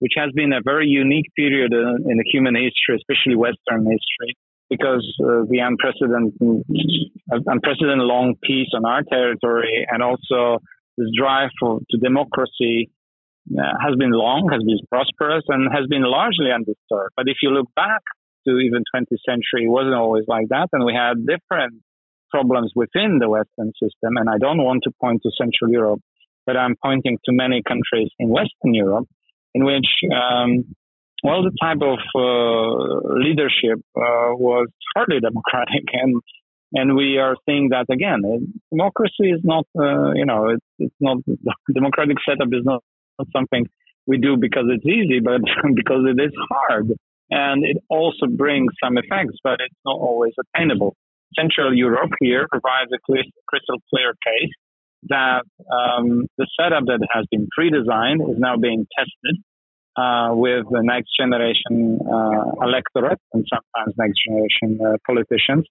which 0.00 0.12
has 0.16 0.30
been 0.32 0.52
a 0.52 0.60
very 0.62 0.86
unique 0.86 1.26
period 1.36 1.72
in, 1.72 2.10
in 2.10 2.18
the 2.18 2.24
human 2.30 2.54
history, 2.54 2.96
especially 2.96 3.34
Western 3.34 3.84
history, 3.84 4.36
because 4.70 5.04
uh, 5.22 5.42
the 5.48 5.58
unprecedented, 5.58 6.34
unprecedented 7.46 8.06
long 8.06 8.34
peace 8.42 8.68
on 8.74 8.84
our 8.84 9.02
territory 9.02 9.86
and 9.90 10.02
also 10.02 10.58
this 10.96 11.08
drive 11.16 11.50
for, 11.58 11.80
to 11.90 11.98
democracy 11.98 12.90
has 13.56 13.96
been 13.96 14.12
long, 14.12 14.48
has 14.52 14.62
been 14.62 14.78
prosperous, 14.90 15.44
and 15.48 15.68
has 15.72 15.86
been 15.88 16.02
largely 16.02 16.50
undisturbed. 16.52 17.12
But 17.16 17.28
if 17.28 17.38
you 17.42 17.50
look 17.50 17.68
back 17.74 18.02
to 18.46 18.58
even 18.58 18.84
20th 18.94 19.22
century, 19.26 19.64
it 19.64 19.70
wasn't 19.70 19.94
always 19.94 20.24
like 20.28 20.48
that, 20.50 20.68
and 20.72 20.84
we 20.84 20.94
had 20.94 21.26
different 21.26 21.82
problems 22.30 22.72
within 22.74 23.18
the 23.20 23.28
Western 23.28 23.72
system. 23.80 24.16
And 24.16 24.28
I 24.28 24.38
don't 24.38 24.62
want 24.62 24.82
to 24.84 24.90
point 25.00 25.22
to 25.22 25.30
Central 25.40 25.70
Europe, 25.70 26.00
but 26.46 26.56
I'm 26.56 26.76
pointing 26.82 27.18
to 27.24 27.32
many 27.32 27.62
countries 27.66 28.10
in 28.18 28.28
Western 28.28 28.74
Europe 28.74 29.08
in 29.54 29.64
which, 29.64 29.88
um, 30.12 30.74
well, 31.24 31.42
the 31.42 31.56
type 31.60 31.82
of 31.82 31.98
uh, 32.14 33.14
leadership 33.18 33.80
uh, 33.96 34.36
was 34.36 34.68
hardly 34.94 35.20
democratic, 35.28 35.84
and 35.92 36.22
and 36.74 36.94
we 36.94 37.16
are 37.18 37.34
seeing 37.46 37.70
that 37.70 37.86
again. 37.90 38.20
Democracy 38.70 39.30
is 39.30 39.40
not, 39.42 39.64
uh, 39.78 40.12
you 40.14 40.26
know, 40.26 40.50
it's, 40.50 40.66
it's 40.78 40.94
not 41.00 41.16
democratic 41.74 42.18
setup 42.28 42.48
is 42.52 42.62
not, 42.62 42.82
not 43.18 43.28
something 43.34 43.66
we 44.06 44.18
do 44.18 44.36
because 44.36 44.64
it's 44.68 44.86
easy, 44.86 45.20
but 45.20 45.40
because 45.74 46.04
it 46.06 46.20
is 46.20 46.32
hard, 46.50 46.92
and 47.30 47.64
it 47.64 47.76
also 47.88 48.26
brings 48.26 48.72
some 48.82 48.96
effects, 48.98 49.36
but 49.44 49.60
it's 49.60 49.80
not 49.84 49.96
always 49.96 50.32
attainable. 50.38 50.96
Central 51.38 51.76
Europe 51.76 52.12
here 52.20 52.46
provides 52.50 52.90
a 52.92 52.98
crystal 53.46 53.76
clear 53.90 54.14
case 54.24 54.52
that 55.08 55.42
um, 55.70 56.26
the 56.38 56.46
setup 56.58 56.84
that 56.86 57.06
has 57.12 57.26
been 57.30 57.48
pre-designed 57.54 58.22
is 58.22 58.38
now 58.38 58.56
being 58.56 58.86
tested 58.96 59.42
uh, 59.96 60.30
with 60.32 60.64
the 60.70 60.82
next 60.82 61.10
generation 61.18 61.98
uh, 62.06 62.64
electorate 62.64 63.20
and 63.32 63.44
sometimes 63.48 63.94
next 63.98 64.18
generation 64.26 64.78
uh, 64.84 64.96
politicians. 65.06 65.66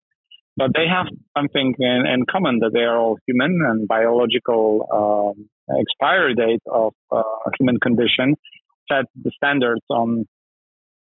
But 0.55 0.71
they 0.73 0.87
have 0.87 1.05
something 1.37 1.75
in, 1.77 2.03
in, 2.07 2.25
common 2.29 2.59
that 2.59 2.71
they 2.73 2.81
are 2.81 2.97
all 2.97 3.17
human 3.27 3.61
and 3.63 3.87
biological 3.87 4.87
um, 4.91 5.49
expiry 5.69 6.33
date 6.35 6.63
of 6.71 6.93
uh, 7.11 7.23
human 7.59 7.79
condition 7.79 8.35
set 8.89 9.05
the 9.21 9.31
standards 9.35 9.83
on 9.89 10.25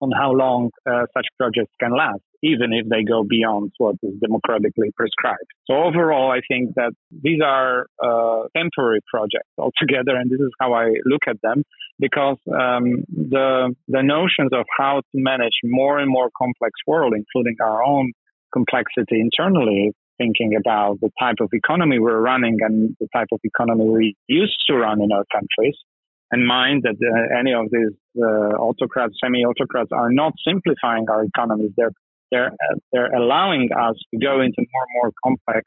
on 0.01 0.11
how 0.13 0.31
long 0.31 0.71
uh, 0.89 1.07
such 1.13 1.27
projects 1.37 1.73
can 1.81 1.91
last, 1.91 2.23
even 2.43 2.73
if 2.73 2.89
they 2.89 3.03
go 3.03 3.25
beyond 3.29 3.73
what 3.79 3.97
is 4.03 4.15
democratically 4.21 4.91
prescribed. 4.97 5.51
So 5.69 5.75
overall, 5.75 6.31
I 6.31 6.41
think 6.49 6.75
that 6.77 6.93
these 7.11 7.41
are 7.45 7.87
uh, 8.01 8.45
temporary 8.57 9.01
projects 9.13 9.51
altogether, 9.59 10.15
and 10.15 10.31
this 10.31 10.39
is 10.39 10.53
how 10.61 10.73
I 10.73 10.91
look 11.05 11.23
at 11.27 11.41
them, 11.43 11.65
because 11.99 12.39
um, 12.47 13.05
the 13.11 13.75
the 13.89 14.03
notions 14.03 14.51
of 14.53 14.67
how 14.79 15.01
to 15.01 15.17
manage 15.33 15.59
more 15.65 15.99
and 15.99 16.11
more 16.11 16.31
complex 16.37 16.73
world, 16.87 17.13
including 17.17 17.57
our 17.61 17.83
own 17.83 18.13
complexity 18.53 19.21
internally, 19.21 19.93
thinking 20.19 20.55
about 20.57 21.01
the 21.01 21.11
type 21.19 21.37
of 21.41 21.49
economy 21.53 21.99
we're 21.99 22.21
running 22.21 22.59
and 22.61 22.97
the 23.01 23.09
type 23.15 23.29
of 23.33 23.41
economy 23.45 23.89
we 23.89 24.17
used 24.27 24.59
to 24.69 24.77
run 24.77 25.01
in 25.01 25.11
our 25.13 25.25
countries, 25.33 25.77
and 26.31 26.47
mind 26.47 26.83
that 26.83 26.97
uh, 27.01 27.39
any 27.39 27.55
of 27.55 27.67
these 27.71 27.97
uh, 28.21 28.55
autocrats, 28.67 29.15
semi-autocrats, 29.23 29.91
are 29.93 30.13
not 30.13 30.33
simplifying 30.47 31.07
our 31.09 31.25
economies. 31.25 31.71
They're 31.77 31.93
they're 32.31 32.53
they're 32.93 33.15
allowing 33.15 33.71
us 33.73 33.97
to 34.13 34.21
go 34.21 34.41
into 34.41 34.61
more 34.73 34.85
and 34.87 34.95
more 35.03 35.13
complex, 35.25 35.65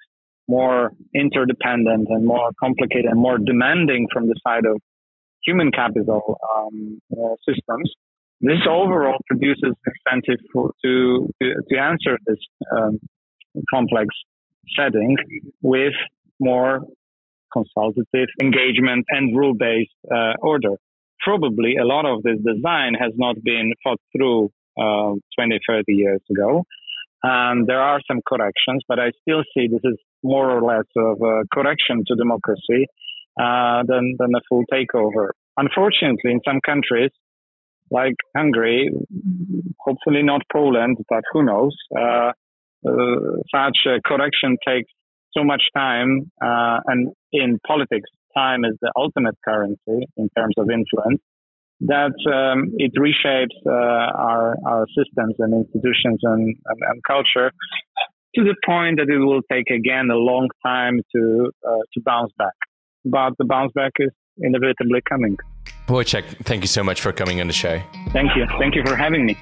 more 0.48 0.92
interdependent, 1.16 2.08
and 2.10 2.26
more 2.26 2.52
complicated 2.60 3.06
and 3.06 3.20
more 3.20 3.40
demanding 3.40 4.08
from 4.14 4.28
the 4.28 4.36
side 4.46 4.66
of 4.66 4.80
human 5.44 5.72
capital 5.72 6.38
um, 6.56 7.00
uh, 7.12 7.36
systems. 7.48 7.92
This 8.42 8.62
overall 8.68 9.18
produces 9.28 9.74
incentive 9.86 10.44
for, 10.52 10.72
to, 10.84 11.30
to 11.42 11.48
to 11.70 11.78
answer 11.78 12.18
this 12.26 12.40
um, 12.76 13.00
complex 13.70 14.08
setting 14.78 15.18
with 15.62 15.94
more 16.40 16.82
consultative 17.54 18.30
engagement 18.42 19.06
and 19.10 19.36
rule 19.36 19.54
based 19.54 19.92
uh, 20.12 20.34
order. 20.42 20.76
Probably 21.20 21.76
a 21.76 21.86
lot 21.86 22.06
of 22.06 22.24
this 22.24 22.38
design 22.38 22.94
has 22.96 23.12
not 23.16 23.36
been 23.44 23.74
thought 23.84 24.00
through 24.16 24.50
uh, 24.80 25.14
20, 25.38 25.60
30 25.68 25.94
years 25.94 26.22
ago. 26.30 26.64
And 27.24 27.68
there 27.68 27.80
are 27.82 28.02
some 28.08 28.22
corrections, 28.28 28.84
but 28.88 29.00
I 29.00 29.12
still 29.22 29.44
see 29.54 29.68
this 29.68 29.82
is 29.84 29.98
more 30.24 30.50
or 30.50 30.62
less 30.64 30.88
of 30.96 31.22
a 31.22 31.44
correction 31.54 32.04
to 32.08 32.16
democracy 32.16 32.88
uh, 33.40 33.84
than, 33.88 34.16
than 34.18 34.34
a 34.36 34.42
full 34.50 34.64
takeover. 34.74 35.30
Unfortunately, 35.58 36.32
in 36.32 36.40
some 36.46 36.60
countries, 36.66 37.12
like 37.92 38.16
Hungary, 38.36 38.90
hopefully 39.80 40.24
not 40.24 40.42
Poland, 40.52 40.98
but 41.10 41.24
who 41.32 41.44
knows, 41.44 41.76
uh, 41.96 42.32
such 42.84 43.78
a 43.88 44.02
correction 44.06 44.58
takes 44.66 44.92
so 45.36 45.44
much 45.44 45.64
time, 45.76 46.32
uh, 46.44 46.80
and 46.88 47.10
in 47.32 47.60
politics, 47.66 48.10
time 48.36 48.66
is 48.66 48.78
the 48.82 48.92
ultimate 48.96 49.36
currency 49.48 50.08
in 50.18 50.30
terms 50.38 50.56
of 50.58 50.70
influence. 50.70 51.22
That 51.82 52.14
um, 52.32 52.74
it 52.78 52.92
reshapes 52.96 53.58
uh, 53.66 53.72
our 53.72 54.56
our 54.68 54.86
systems 54.96 55.36
and 55.40 55.54
institutions 55.54 56.20
and, 56.22 56.56
and, 56.66 56.80
and, 56.90 57.02
culture 57.08 57.52
to 58.36 58.44
the 58.44 58.56
point 58.64 59.00
that 59.00 59.10
it 59.10 59.18
will 59.18 59.42
take 59.52 59.72
again 59.72 60.10
a 60.12 60.16
long 60.16 60.48
time 60.64 61.00
to 61.16 61.52
uh, 61.68 61.82
to 61.94 62.02
bounce 62.06 62.32
back. 62.38 62.54
But 63.04 63.34
the 63.40 63.46
bounce 63.46 63.72
back 63.74 63.94
is 63.98 64.12
inevitably 64.38 65.02
coming. 65.10 65.38
Wojciech, 65.88 66.46
thank 66.46 66.62
you 66.62 66.68
so 66.68 66.84
much 66.84 67.02
for 67.02 67.12
coming 67.12 67.42
on 67.42 67.48
the 67.48 67.54
show. 67.54 67.82
Thank 68.10 68.36
you. 68.36 68.46
Thank 68.60 68.76
you 68.76 68.84
for 68.86 68.96
having 68.96 69.26
me. 69.26 69.36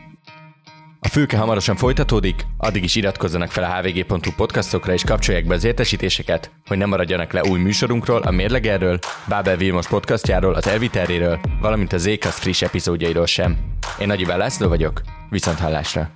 A 1.01 1.07
fülke 1.07 1.37
hamarosan 1.37 1.75
folytatódik, 1.75 2.45
addig 2.57 2.83
is 2.83 2.95
iratkozzanak 2.95 3.51
fel 3.51 3.63
a 3.63 3.67
hvg.hu 3.67 4.31
podcastokra 4.35 4.93
és 4.93 5.03
kapcsolják 5.03 5.45
be 5.45 5.53
az 5.53 5.63
értesítéseket, 5.63 6.51
hogy 6.65 6.77
ne 6.77 6.85
maradjanak 6.85 7.31
le 7.31 7.43
új 7.43 7.59
műsorunkról, 7.59 8.21
a 8.21 8.31
Mérlegerről, 8.31 8.99
Bábel 9.27 9.57
Vilmos 9.57 9.87
podcastjáról, 9.87 10.53
az 10.53 10.67
Elviteréről, 10.67 11.39
valamint 11.61 11.93
az 11.93 12.01
Zékasz 12.01 12.39
friss 12.39 12.61
epizódjairól 12.61 13.25
sem. 13.25 13.57
Én 13.99 14.07
Nagy 14.07 14.25
László 14.25 14.67
vagyok, 14.67 15.01
viszont 15.29 15.59
hallásra! 15.59 16.09